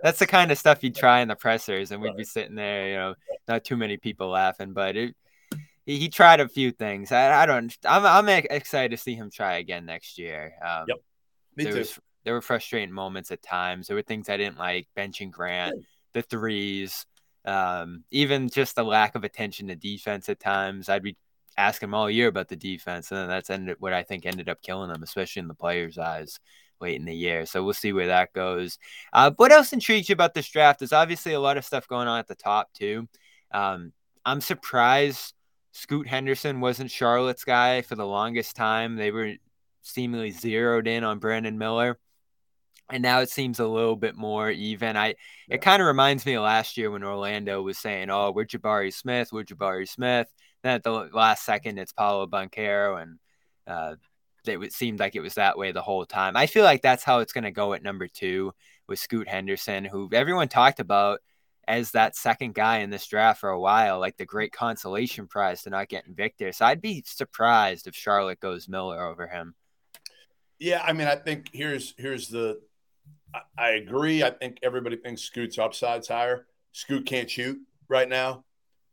[0.02, 2.88] That's the kind of stuff he'd try in the pressers, and we'd be sitting there,
[2.88, 3.14] you know,
[3.48, 5.14] not too many people laughing, but it,
[5.86, 7.10] he, he tried a few things.
[7.12, 7.74] I, I don't.
[7.86, 10.54] I'm I'm excited to see him try again next year.
[10.62, 10.96] Um, Yep.
[11.56, 11.78] Me there too.
[11.78, 13.86] was there were frustrating moments at times.
[13.86, 17.06] There were things I didn't like, benching Grant, the threes,
[17.44, 20.88] um, even just the lack of attention to defense at times.
[20.88, 21.16] I'd be
[21.56, 24.62] asking him all year about the defense, and that's ended what I think ended up
[24.62, 26.40] killing them, especially in the players' eyes
[26.80, 27.46] late in the year.
[27.46, 28.78] So we'll see where that goes.
[29.12, 30.80] Uh, what else intrigues you about this draft?
[30.80, 33.08] There's obviously a lot of stuff going on at the top too.
[33.52, 33.92] Um,
[34.24, 35.34] I'm surprised
[35.72, 38.96] Scoot Henderson wasn't Charlotte's guy for the longest time.
[38.96, 39.34] They were
[39.82, 41.98] seemingly zeroed in on Brandon Miller.
[42.90, 44.96] And now it seems a little bit more even.
[44.96, 45.14] I
[45.48, 48.92] it kind of reminds me of last year when Orlando was saying, "Oh, we're Jabari
[48.92, 50.28] Smith, we're Jabari Smith."
[50.62, 53.18] Then at the last second, it's Paolo Banchero, and
[53.66, 53.96] uh,
[54.46, 56.36] it seemed like it was that way the whole time.
[56.36, 58.52] I feel like that's how it's going to go at number two
[58.86, 61.20] with Scoot Henderson, who everyone talked about
[61.66, 65.62] as that second guy in this draft for a while, like the great consolation prize
[65.62, 66.52] to not getting Victor.
[66.52, 69.54] So I'd be surprised if Charlotte goes Miller over him.
[70.58, 72.60] Yeah, I mean, I think here's here's the.
[73.56, 74.22] I, agree.
[74.22, 76.46] I think everybody thinks Scoot's upside's higher.
[76.72, 77.58] Scoot can't shoot
[77.88, 78.44] right now.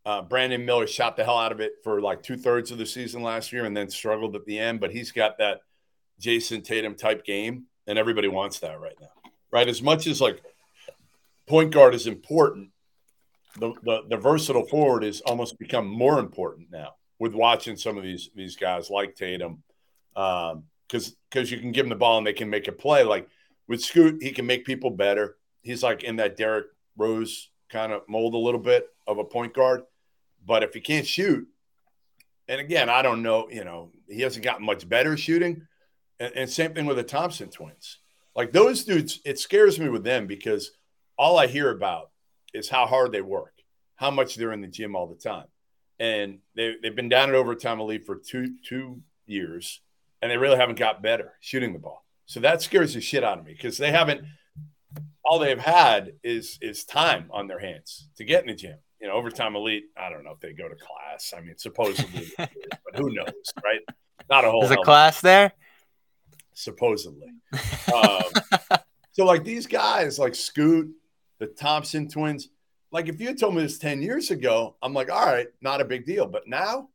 [0.05, 2.85] Uh, Brandon Miller shot the hell out of it for like two thirds of the
[2.85, 4.79] season last year, and then struggled at the end.
[4.79, 5.59] But he's got that
[6.19, 9.07] Jayson Tatum type game, and everybody wants that right now.
[9.51, 10.41] Right, as much as like
[11.45, 12.71] point guard is important,
[13.59, 18.03] the the, the versatile forward is almost become more important now with watching some of
[18.03, 19.61] these these guys like Tatum.
[20.15, 23.03] Um, because because you can give them the ball and they can make a play.
[23.03, 23.27] Like
[23.67, 25.37] with Scoot, he can make people better.
[25.61, 29.53] He's like in that Derrick Rose kind of mold a little bit of a point
[29.53, 29.83] guard.
[30.45, 31.47] But if he can't shoot,
[32.47, 35.67] and again, I don't know, you know, he hasn't gotten much better shooting.
[36.19, 37.99] And, and same thing with the Thompson twins.
[38.35, 40.71] Like those dudes, it scares me with them because
[41.17, 42.09] all I hear about
[42.53, 43.53] is how hard they work,
[43.95, 45.47] how much they're in the gym all the time.
[45.99, 49.81] And they, they've been down at overtime elite for two two years
[50.21, 52.05] and they really haven't got better shooting the ball.
[52.25, 54.21] So that scares the shit out of me because they haven't.
[55.23, 58.77] All they've had is is time on their hands to get in the gym.
[58.99, 59.85] You know, overtime elite.
[59.97, 61.33] I don't know if they go to class.
[61.35, 62.49] I mean, supposedly, but
[62.95, 63.81] who knows, right?
[64.29, 64.61] Not a whole.
[64.61, 65.51] There's a class there.
[66.53, 67.27] supposedly.
[67.93, 68.23] Um,
[69.11, 70.91] so like these guys, like Scoot,
[71.39, 72.47] the Thompson twins.
[72.91, 75.81] Like if you had told me this ten years ago, I'm like, all right, not
[75.81, 76.25] a big deal.
[76.25, 76.89] But now,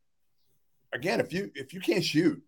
[0.93, 2.41] again, if you if you can't shoot,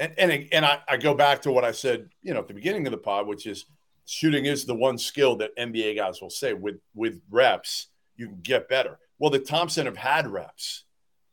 [0.00, 2.54] and and and I, I go back to what I said, you know, at the
[2.54, 3.66] beginning of the pod, which is
[4.06, 8.40] shooting is the one skill that NBA guys will say with with reps you can
[8.42, 8.98] get better.
[9.18, 10.84] Well, the Thompson have had reps.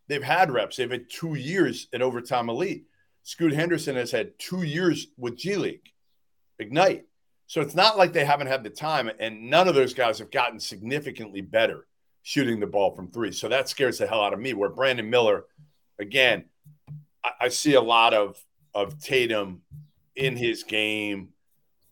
[0.07, 0.77] They've had reps.
[0.77, 2.85] They've had two years at overtime elite.
[3.23, 5.89] Scoot Henderson has had two years with G League,
[6.59, 7.05] Ignite.
[7.47, 10.31] So it's not like they haven't had the time, and none of those guys have
[10.31, 11.87] gotten significantly better
[12.23, 13.31] shooting the ball from three.
[13.31, 14.53] So that scares the hell out of me.
[14.53, 15.45] Where Brandon Miller,
[15.99, 16.45] again,
[17.23, 18.37] I, I see a lot of
[18.77, 19.63] of Tatum
[20.15, 21.29] in his game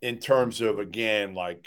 [0.04, 1.66] in terms of again like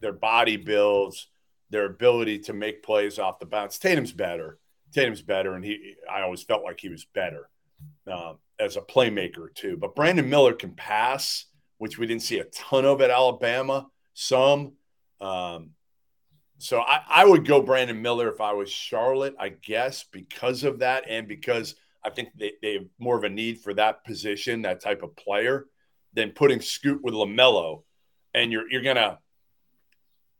[0.00, 1.28] their body builds,
[1.70, 3.78] their ability to make plays off the bounce.
[3.78, 4.58] Tatum's better.
[4.92, 7.48] Tatum's better, and he I always felt like he was better
[8.12, 9.76] um, as a playmaker too.
[9.76, 11.46] But Brandon Miller can pass,
[11.78, 13.86] which we didn't see a ton of at Alabama.
[14.14, 14.72] Some.
[15.20, 15.70] Um,
[16.58, 20.80] so I, I would go Brandon Miller if I was Charlotte, I guess, because of
[20.80, 24.62] that, and because I think they, they have more of a need for that position,
[24.62, 25.66] that type of player,
[26.14, 27.82] than putting Scoot with LaMelo.
[28.34, 29.18] And you're you're gonna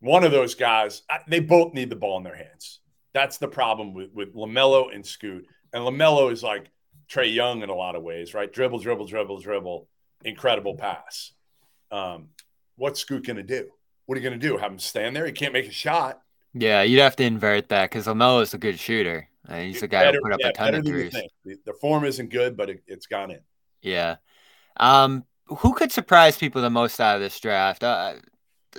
[0.00, 1.02] one of those guys.
[1.28, 2.80] They both need the ball in their hands.
[3.14, 5.46] That's the problem with with LaMelo and Scoot.
[5.72, 6.70] And LaMelo is like
[7.10, 8.52] Trae Young in a lot of ways, right?
[8.52, 9.88] Dribble, dribble, dribble, dribble,
[10.24, 11.32] incredible pass.
[11.90, 12.28] Um,
[12.76, 13.68] what's Scoot going to do?
[14.06, 14.56] What are you going to do?
[14.56, 15.26] Have him stand there?
[15.26, 16.20] He can't make a shot.
[16.55, 19.28] Yeah, you'd have to invert that because LaMelo is a good shooter.
[19.48, 21.12] Uh, he's a guy who put up yeah, a ton of better threes.
[21.44, 23.40] The, the form isn't good, but it, it's gone in.
[23.80, 24.16] Yeah.
[24.76, 27.82] Um, who could surprise people the most out of this draft?
[27.82, 28.14] Uh,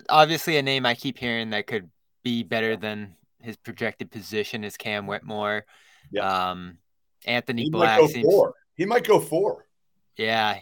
[0.09, 1.89] obviously, a name I keep hearing that could
[2.24, 5.65] be better than his projected position is Cam Whitmore.
[6.11, 6.51] Yeah.
[6.51, 6.78] Um,
[7.26, 8.34] Anthony He might Black go seems.
[8.76, 9.67] He might go four.
[10.17, 10.59] yeah.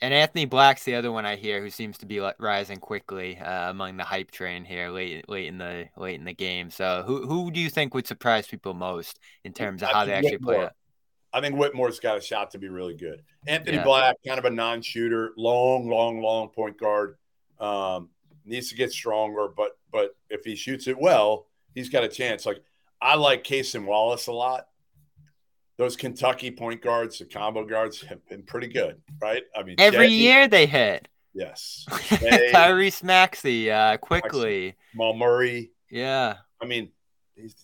[0.00, 3.36] And Anthony Black's the other one I hear who seems to be like, rising quickly
[3.38, 6.70] uh, among the hype train here late late in the late in the game.
[6.70, 10.04] So who who do you think would surprise people most in terms of I how
[10.04, 10.72] they actually play it?
[11.32, 13.22] I think Whitmore's got a shot to be really good.
[13.46, 13.84] Anthony Yeah.
[13.84, 17.16] Black, kind of a non-shooter, long, long, long point guard.
[17.60, 18.10] Um,
[18.44, 22.46] needs to get stronger, but but if he shoots it well, he's got a chance.
[22.46, 22.62] Like
[23.00, 24.68] I like Cason Wallace a lot.
[25.78, 29.44] Those Kentucky point guards, the combo guards, have been pretty good, right?
[29.56, 31.06] I mean, Every year they hit.
[31.32, 31.86] yes.
[32.08, 34.74] Jay, Tyrese Maxey, uh, quickly.
[34.94, 35.70] Mal Murray.
[35.88, 36.34] Yeah.
[36.60, 36.90] I mean,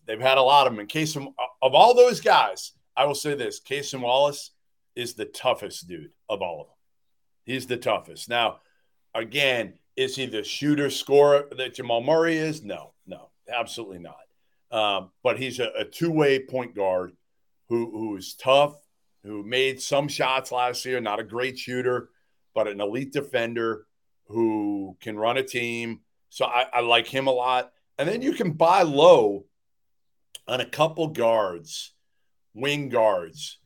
[0.07, 0.79] they've had a lot of them.
[0.81, 4.53] And Cason, of all those guys, I will say this: Cason Wallace
[4.95, 6.75] is the toughest dude of all of them.
[7.45, 8.29] He's the toughest.
[8.29, 8.61] Now,
[9.12, 12.62] again, is he the shooter scorer that Jamal Murray is?
[12.62, 14.17] No, no, absolutely not.
[14.71, 17.12] Um, but he's a, a two-way point guard
[17.69, 18.75] who who is tough,
[19.23, 21.01] who made some shots last year.
[21.01, 22.11] Not a great shooter,
[22.55, 23.87] but an elite defender
[24.29, 26.01] who can run a team.
[26.31, 27.73] So I, I like him a lot.
[27.99, 29.45] And then you can buy low
[30.49, 31.93] on a couple guards,
[32.55, 33.59] wing guards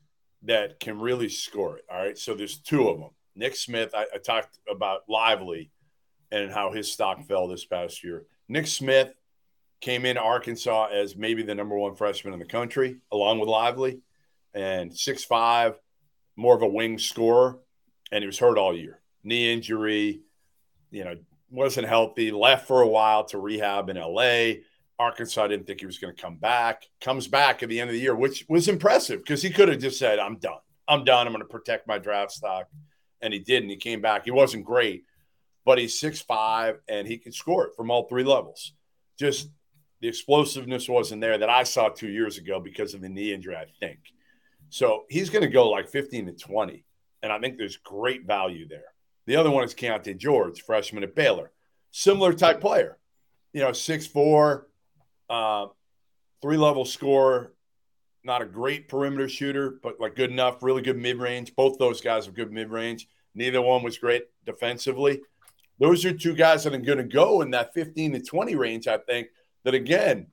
[0.43, 1.85] that can really score it.
[1.91, 2.17] All right.
[2.17, 3.09] So there's two of them.
[3.35, 5.71] Nick Smith, I, I talked about Lively
[6.31, 8.25] and how his stock fell this past year.
[8.47, 9.13] Nick Smith
[9.81, 14.01] came in Arkansas as maybe the number one freshman in the country, along with Lively,
[14.53, 15.79] and six five,
[16.35, 17.57] more of a wing scorer,
[18.11, 20.21] and he was hurt all year, knee injury,
[20.91, 21.15] you know,
[21.51, 24.61] wasn't healthy, left for a while to rehab in LA.
[24.99, 26.83] Arkansas didn't think he was going to come back.
[26.99, 29.79] Comes back at the end of the year, which was impressive because he could have
[29.79, 30.59] just said, I'm done.
[30.87, 31.25] I'm done.
[31.25, 32.67] I'm going to protect my draft stock.
[33.21, 33.61] And he did.
[33.61, 34.25] And he came back.
[34.25, 35.05] He wasn't great,
[35.65, 38.73] but he's six five and he can score it from all three levels.
[39.17, 39.49] Just
[40.01, 43.55] the explosiveness wasn't there that I saw two years ago because of the knee injury,
[43.55, 43.99] I think.
[44.69, 46.83] So he's going to go like 15 to 20.
[47.21, 48.93] And I think there's great value there.
[49.25, 51.51] The other one is Keyonte George, freshman at Baylor.
[51.91, 52.97] Similar type player,
[53.51, 54.67] you know, six four,
[55.29, 55.67] uh,
[56.41, 57.53] three level scorer,
[58.23, 61.55] not a great perimeter shooter, but like good enough, really good mid range.
[61.55, 63.07] Both those guys have good mid range.
[63.33, 65.21] Neither one was great defensively.
[65.79, 68.87] Those are two guys that are going to go in that 15 to 20 range,
[68.87, 69.29] I think.
[69.63, 70.27] That again,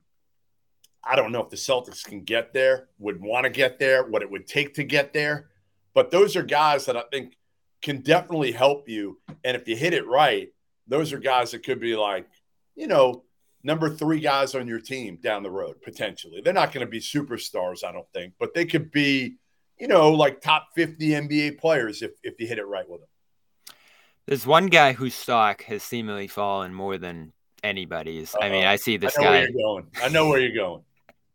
[1.03, 4.21] I don't know if the Celtics can get there, would want to get there, what
[4.21, 5.49] it would take to get there.
[5.93, 7.37] But those are guys that I think
[7.81, 9.19] can definitely help you.
[9.43, 10.49] And if you hit it right,
[10.87, 12.27] those are guys that could be like,
[12.75, 13.23] you know,
[13.63, 16.41] number three guys on your team down the road, potentially.
[16.41, 19.37] They're not going to be superstars, I don't think, but they could be,
[19.79, 23.75] you know, like top 50 NBA players if, if you hit it right with them.
[24.25, 27.33] There's one guy whose stock has seemingly fallen more than
[27.63, 28.35] anybody's.
[28.39, 28.65] I mean.
[28.65, 29.47] I see this I guy.
[29.51, 29.87] going.
[30.01, 30.83] I know where you're going.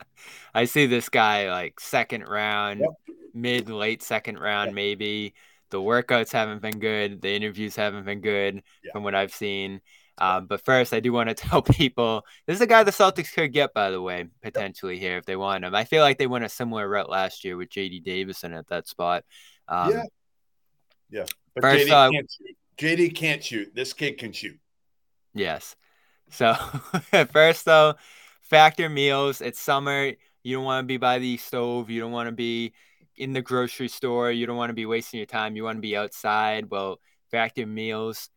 [0.54, 3.16] I see this guy like second round, Yep.
[3.34, 4.74] mid late second round, Yep.
[4.74, 5.34] maybe.
[5.70, 7.22] The workouts haven't been good.
[7.22, 8.92] The interviews haven't been good Yeah.
[8.92, 9.80] from what I've seen.
[10.18, 13.32] Um, but first, I do want to tell people this is a guy the Celtics
[13.32, 15.74] could get, by the way, potentially here if they want him.
[15.74, 18.86] I feel like they went a similar route last year with JD Davison at that
[18.86, 19.24] spot.
[19.68, 20.02] Um, Yeah.
[21.10, 21.26] yeah.
[21.54, 22.56] But First, JD uh, can't shoot.
[22.76, 23.74] JD can't shoot.
[23.74, 24.58] This kid can shoot.
[25.34, 25.74] Yes.
[26.32, 26.54] So
[27.32, 27.94] first though,
[28.40, 29.40] factor meals.
[29.40, 30.12] It's summer.
[30.42, 31.90] You don't want to be by the stove.
[31.90, 32.72] You don't want to be
[33.16, 34.30] in the grocery store.
[34.32, 35.56] You don't want to be wasting your time.
[35.56, 36.70] You want to be outside.
[36.70, 36.98] Well,
[37.30, 38.30] factor meals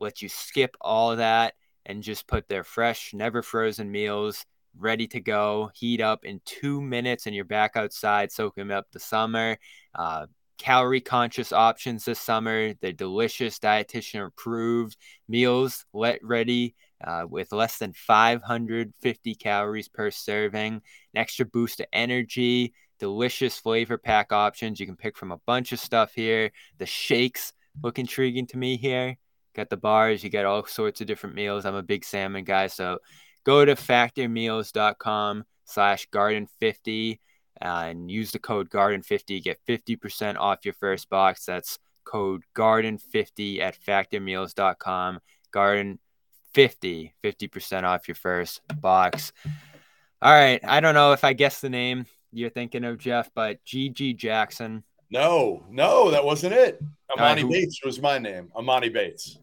[0.00, 1.54] let you skip all that
[1.86, 4.46] and just put their fresh, never frozen meals
[4.78, 8.98] ready to go, heat up in two minutes, and you're back outside soaking up the
[8.98, 9.56] summer.
[9.94, 10.26] Uh,
[10.58, 12.74] calorie conscious options this summer.
[12.74, 14.96] They're delicious, dietitian approved
[15.28, 16.74] meals, let ready
[17.06, 20.74] uh, with less than 550 calories per serving.
[20.74, 20.82] An
[21.14, 24.80] extra boost of energy, delicious flavor pack options.
[24.80, 26.50] You can pick from a bunch of stuff here.
[26.78, 27.52] The shakes
[27.82, 29.16] look intriguing to me here.
[29.54, 31.64] Got the bars, you got all sorts of different meals.
[31.64, 32.98] I'm a big salmon guy, so
[33.44, 37.20] go to factormeals.com slash garden50
[37.62, 43.60] uh, and use the code garden50 get 50% off your first box that's code garden50
[43.60, 45.20] at factormeals.com
[45.52, 45.98] garden
[46.54, 49.32] 50 50% off your first box
[50.22, 53.58] all right i don't know if i guess the name you're thinking of jeff but
[53.64, 56.80] gg jackson No, no, that wasn't it.
[57.10, 58.50] Uh, Emoni who- Bates was my name.
[58.56, 59.38] Emoni Bates.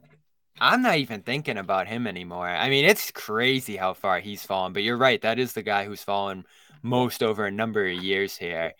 [0.60, 4.74] i'm not even thinking about him anymore i mean it's crazy how far he's fallen
[4.74, 6.46] but you're right that is the guy who's fallen
[6.82, 8.74] most over a number of years here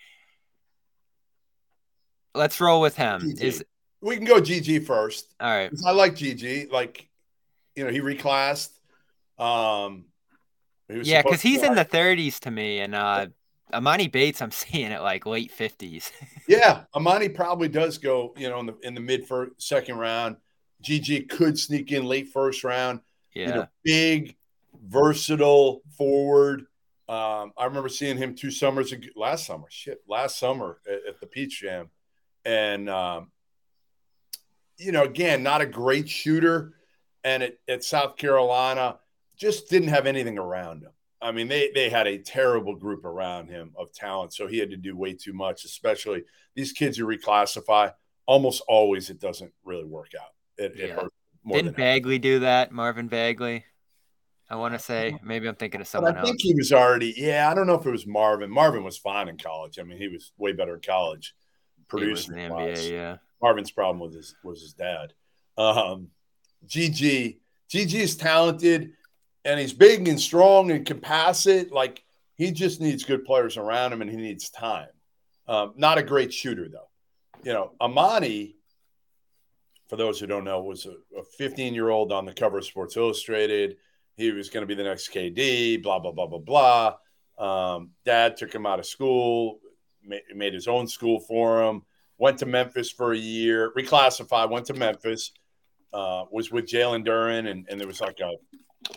[2.34, 3.42] let's roll with him GG.
[3.42, 3.66] is
[4.02, 5.34] We can go GG first.
[5.40, 5.72] All right.
[5.86, 6.72] I like GG.
[6.72, 7.08] Like,
[7.76, 8.70] you know, he reclassed.
[9.38, 10.06] Um,
[10.88, 13.28] he was Yeah, because he's in the 30s to me, and uh,
[13.74, 16.12] Emoni Bates, I'm seeing it like late 50s.
[16.48, 18.34] Yeah, Emoni probably does go.
[18.36, 20.36] You know, in the in the mid first second round.
[20.84, 23.02] GG could sneak in late first round.
[23.34, 24.36] yeah, You know, big,
[24.84, 26.62] versatile forward.
[27.08, 29.68] Um, I remember seeing him two summers ago, last summer.
[29.70, 31.90] Shit, last summer at, at the Peach Jam,
[32.44, 33.32] and um,
[34.78, 36.74] you know, again, not a great shooter,
[37.24, 39.00] and at, at South Carolina,
[39.38, 40.92] just didn't have anything around him.
[41.22, 44.72] I mean, they they had a terrible group around him of talent, so he had
[44.72, 45.66] to do way too much.
[45.66, 46.24] Especially
[46.56, 47.94] these kids who reclassify,
[48.26, 50.32] almost always it doesn't really work out.
[50.58, 52.72] It, it hurts more didn't Bagley do that?
[52.72, 53.66] Marvin Bagley.
[54.50, 56.24] I want to say maybe I'm thinking of someone else.
[56.24, 56.44] I think else.
[56.44, 58.52] he was already, yeah, I don't know if it was Marvin.
[58.52, 59.80] Marvin was fine in college.
[59.80, 61.34] I mean, he was way better in college,
[61.88, 62.38] producing.
[62.38, 62.56] in the.
[62.56, 63.18] NBA, yeah.
[63.42, 65.14] Marvin's problem was his was his dad.
[65.58, 66.10] Um,
[66.68, 67.38] GG,
[67.70, 68.92] GG is talented
[69.46, 71.72] and he's big and strong and compassionate.
[71.72, 72.04] Like
[72.36, 74.90] he just needs good players around him and he needs time.
[75.48, 76.90] Um, not a great shooter though.
[77.44, 78.56] You know, Emoni,
[79.90, 82.98] for those who don't know, was a 15 year old on the cover of Sports
[82.98, 83.78] Illustrated.
[84.16, 85.82] He was going to be the next KD.
[85.82, 86.96] Blah blah blah blah blah.
[87.38, 89.60] Um, dad took him out of school,
[90.06, 91.84] ma- made his own school for him
[92.22, 95.32] went to Memphis for a year, reclassified, went to Memphis,
[95.94, 98.32] uh, was with Jalen Duren, and, and there was like a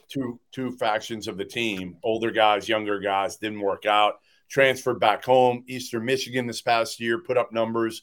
[0.09, 4.15] two two factions of the team, older guys, younger guys, didn't work out.
[4.49, 8.03] Transferred back home, Eastern Michigan this past year, put up numbers.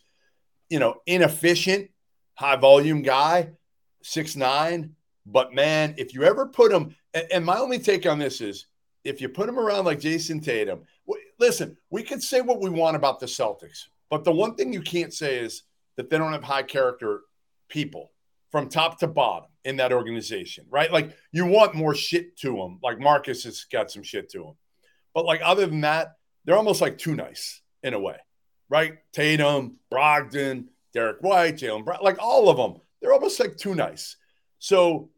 [0.70, 1.90] You know, inefficient,
[2.36, 3.52] high volume guy,
[4.04, 4.96] six nine.
[5.26, 8.66] But man, if you ever put him, and, and my only take on this is
[9.04, 12.70] if you put him around like Jayson Tatum, w- listen, we could say what we
[12.70, 15.64] want about the Celtics, but the one thing you can't say is
[15.96, 17.22] that they don't have high character
[17.70, 18.12] people
[18.52, 20.92] from top to bottom in that organization, right?
[20.92, 22.80] Like you want more shit to them.
[22.84, 24.54] Like Marcus has got some shit to him,
[25.14, 26.14] but like other than that,
[26.46, 28.18] they're almost like too nice in a way,
[28.70, 28.98] right?
[29.14, 34.18] Tatum, Brogdon, Derrick White, Jaylen Brown, like all of them, they're almost like too nice.
[34.60, 35.10] So,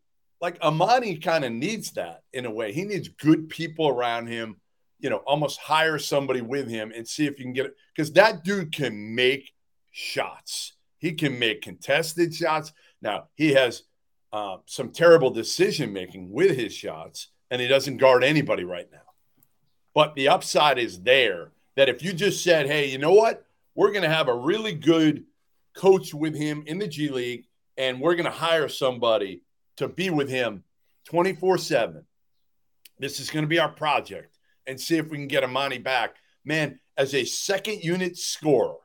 [0.41, 2.73] like Emoni kind of needs that in a way.
[2.73, 4.57] He needs good people around him.
[4.99, 8.13] You know, almost hire somebody with him and see if you can get it because
[8.13, 9.51] that dude can make
[9.91, 10.73] shots.
[11.03, 12.71] He can make contested shots.
[13.01, 13.83] Now he has
[14.31, 19.11] uh, some terrible decision making with his shots, and he doesn't guard anybody right now.
[19.93, 23.45] But the upside is there that if you just said, "Hey, you know what?
[23.75, 25.25] We're going to have a really good
[25.75, 29.41] coach with him in the G League, and we're going to hire somebody
[29.75, 30.63] to be with him
[31.09, 32.05] 24 7.
[32.97, 36.15] This is going to be our project and see if we can get Emoni back.
[36.45, 38.77] Man, as a second unit scorer,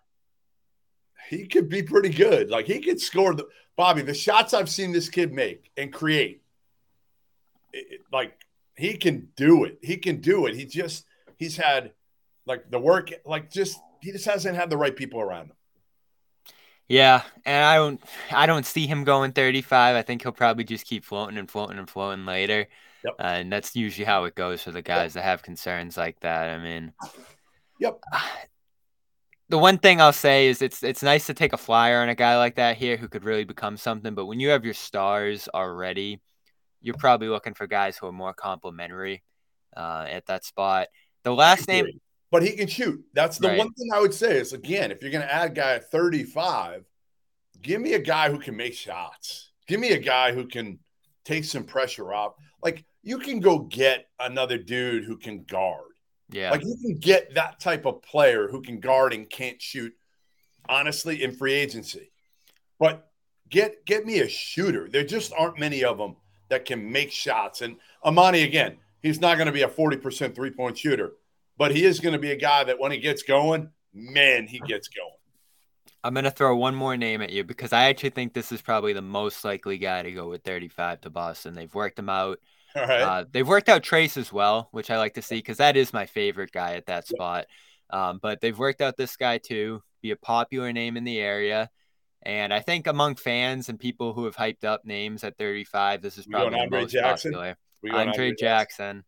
[1.28, 2.50] he could be pretty good.
[2.50, 6.42] Like he could score the Bobby, the shots I've seen this kid make and create,
[7.72, 8.34] it- like
[8.76, 9.78] he can do it.
[9.82, 10.54] He can do it.
[10.54, 11.04] He just,
[11.38, 11.92] he's had
[12.46, 15.52] like the work, like just, he just hasn't had the right people around him.
[16.88, 18.00] Yeah, and I don't
[18.30, 19.94] I don't see him going 35.
[19.94, 22.66] I think he'll probably just keep floating and floating and floating later.
[23.04, 23.14] Yep.
[23.18, 26.48] Uh, and that's usually how it goes for the guys that have concerns like that.
[26.48, 26.94] I mean,
[27.78, 28.00] Yep.
[29.48, 32.14] The one thing I'll say is it's it's nice to take a flyer on a
[32.14, 34.14] guy like that here who could really become something.
[34.14, 36.20] But when you have your stars already,
[36.80, 39.22] you're probably looking for guys who are more complimentary
[39.76, 40.88] uh, at that spot.
[41.24, 41.86] The last name,
[42.30, 43.02] but he can shoot.
[43.14, 43.58] That's the Right.
[43.58, 45.90] one thing I would say is again, if you're going to add a guy at
[45.90, 46.84] 35,
[47.62, 49.50] give me a guy who can make shots.
[49.66, 50.78] Give me a guy who can
[51.24, 52.34] take some pressure off.
[52.62, 55.87] Like you can go get another dude who can guard.
[56.30, 59.94] Yeah, Like you can get that type of player who can guard and can't shoot,
[60.68, 62.10] honestly, in free agency.
[62.78, 63.08] But
[63.48, 64.88] get get me a shooter.
[64.88, 66.16] There just aren't many of them
[66.48, 67.62] that can make shots.
[67.62, 71.12] And Emoni, again, he's not going to be a 40% three point shooter,
[71.56, 74.60] but he is going to be a guy that when he gets going, man, he
[74.60, 75.12] gets going.
[76.04, 78.92] I'm gonna throw one more name at you because I actually think this is probably
[78.92, 81.54] the most likely guy to go with 35 to Boston.
[81.54, 82.38] They've worked him out.
[82.76, 83.00] All right.
[83.00, 85.92] Uh, they've worked out Trayce as well, which I like to see because that is
[85.92, 87.46] my favorite guy at that spot.
[87.90, 91.70] Um, but they've worked out this guy too, be a popular name in the area.
[92.22, 96.18] And I think among fans and people who have hyped up names at 35, this
[96.18, 97.32] is probably the Andre most Jackson?
[97.32, 97.56] popular.
[97.82, 99.04] We going Andre Jackson.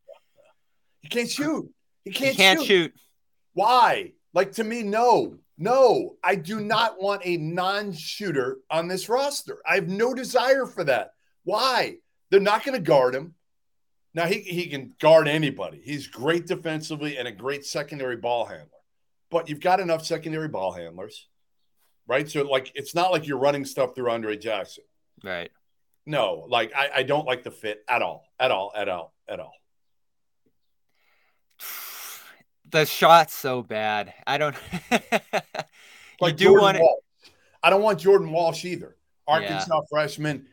[1.01, 1.69] He can't shoot.
[2.05, 2.93] He He can't, can't shoot.
[3.53, 4.13] Why?
[4.33, 6.17] Like to me, no, no.
[6.23, 9.59] I do not want a non-shooter on this roster.
[9.69, 11.13] I have no desire for that.
[11.45, 11.97] Why?
[12.31, 13.35] They're not going to guard him.
[14.15, 15.81] Now he he can guard anybody.
[15.85, 18.67] He's great defensively and a great secondary ball handler.
[19.31, 21.29] But you've got enough secondary ball handlers,
[22.07, 22.29] right?
[22.29, 24.85] So like it's not like you're running stuff through Andre Jackson.
[25.23, 25.51] Right.
[26.07, 29.41] No, like I, I don't like the fit at all, at all, at all, at
[29.41, 29.55] all.
[32.69, 34.15] The shot's so bad.
[34.29, 34.55] I don't.
[36.21, 36.81] Like do Jordan want it.
[36.81, 37.31] Walsh.
[37.63, 38.97] I don't want Jordan Walsh either.
[39.27, 40.47] Arkansas freshman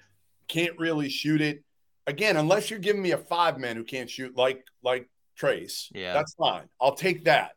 [0.48, 1.64] can't really shoot it.
[2.08, 5.08] Again, unless you're giving me a five man who can't shoot like like
[5.40, 6.14] Trayce, Yeah.
[6.14, 6.68] that's fine.
[6.82, 7.52] I'll take that.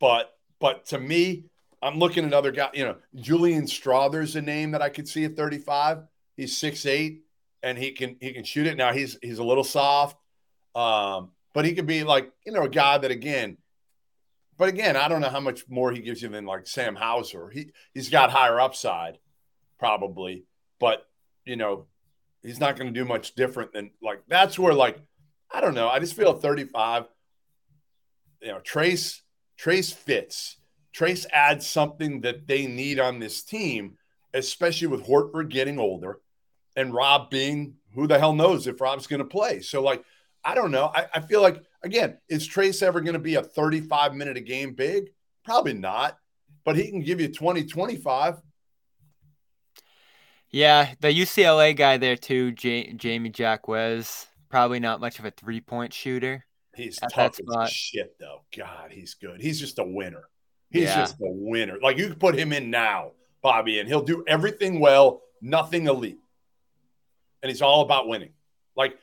[0.00, 1.44] But but to me,
[1.82, 2.70] I'm looking at other guys.
[2.74, 5.98] You know, Julian Strawther's a name that I could see at 35.
[6.36, 7.22] He's six eight,
[7.62, 8.76] and he can he can shoot it.
[8.76, 10.16] Now he's he's a little soft.
[10.74, 13.56] Um, but he could be like, you know, a guy that again,
[14.56, 17.50] but again, I don't know how much more he gives you than like Sam Hauser.
[17.50, 19.18] He he's got higher upside,
[19.80, 20.44] probably,
[20.78, 21.04] but
[21.44, 21.86] you know,
[22.42, 24.98] he's not going to do much different than like that's where like
[25.52, 25.88] I don't know.
[25.88, 27.04] I just feel 35,
[28.42, 29.20] you know, Trayce
[29.60, 30.56] Trayce fits.
[30.94, 33.96] Trayce adds something that they need on this team,
[34.34, 36.20] especially with Horford getting older
[36.76, 39.60] and Rob being who the hell knows if Rob's going to play.
[39.60, 40.04] So like
[40.44, 40.90] I don't know.
[40.94, 44.40] I, I feel like again, is Trayce ever going to be a 35 minute a
[44.40, 45.10] game big?
[45.44, 46.18] Probably not,
[46.64, 48.36] but he can give you 20, 25.
[50.50, 54.26] Yeah, the UCLA guy there too, J- Jaime Jaquez.
[54.48, 56.44] Probably not much of a three point shooter.
[56.74, 58.42] He's tough as shit, though.
[58.56, 59.40] God, he's good.
[59.40, 60.22] He's just a winner.
[60.70, 60.96] He's Yeah.
[61.00, 61.78] just a winner.
[61.82, 66.18] Like you could put him in now, Bobby, and he'll do everything well, nothing elite,
[67.42, 68.32] and he's all about winning.
[68.76, 68.96] Like,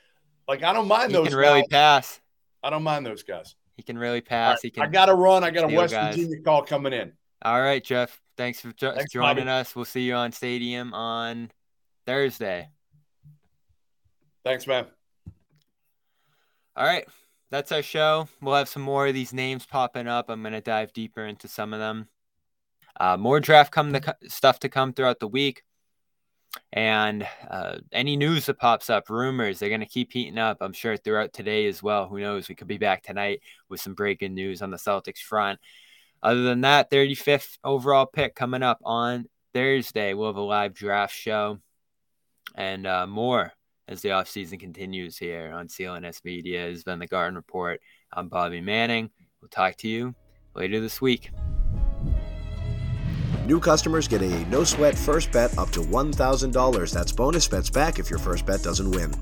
[0.48, 1.68] like I don't mind He those can really guys.
[1.70, 2.20] pass.
[2.62, 3.54] I don't mind those guys.
[3.76, 4.54] He can really pass.
[4.54, 4.82] right, He can.
[4.82, 5.44] I got to run.
[5.44, 6.16] I got a West guys.
[6.16, 7.12] Virginia call coming in.
[7.42, 8.20] All right, Jeff.
[8.36, 9.50] Thanks for jo- Thanks, joining Bobby.
[9.50, 9.74] us.
[9.74, 11.50] We'll see you on Stadium on
[12.06, 12.68] Thursday.
[14.44, 14.86] Thanks, man.
[16.76, 17.06] All right,
[17.50, 18.28] that's our show.
[18.42, 20.28] We'll have some more of these names popping up.
[20.28, 22.08] I'm gonna dive deeper into some of them.
[23.00, 25.62] Uh, more draft come the stuff to come throughout the week,
[26.74, 30.58] and uh, any news that pops up, rumors, they're gonna keep heating up.
[30.60, 32.06] I'm sure throughout today as well.
[32.08, 32.48] Who knows?
[32.48, 35.58] We could be back tonight with some breaking news on the Celtics front.
[36.22, 40.14] Other than that, 35th overall pick coming up on Thursday.
[40.14, 41.58] We'll have a live draft show
[42.54, 43.52] and uh, more
[43.88, 46.66] as the offseason continues here on CLNS Media.
[46.66, 47.80] Has been the Garden Report.
[48.12, 49.10] I'm Bobby Manning.
[49.40, 50.14] We'll talk to you
[50.54, 51.30] later this week.
[53.46, 56.92] New customers get a no sweat first bet up to $1,000.
[56.92, 59.12] That's bonus bets back if your first bet doesn't win.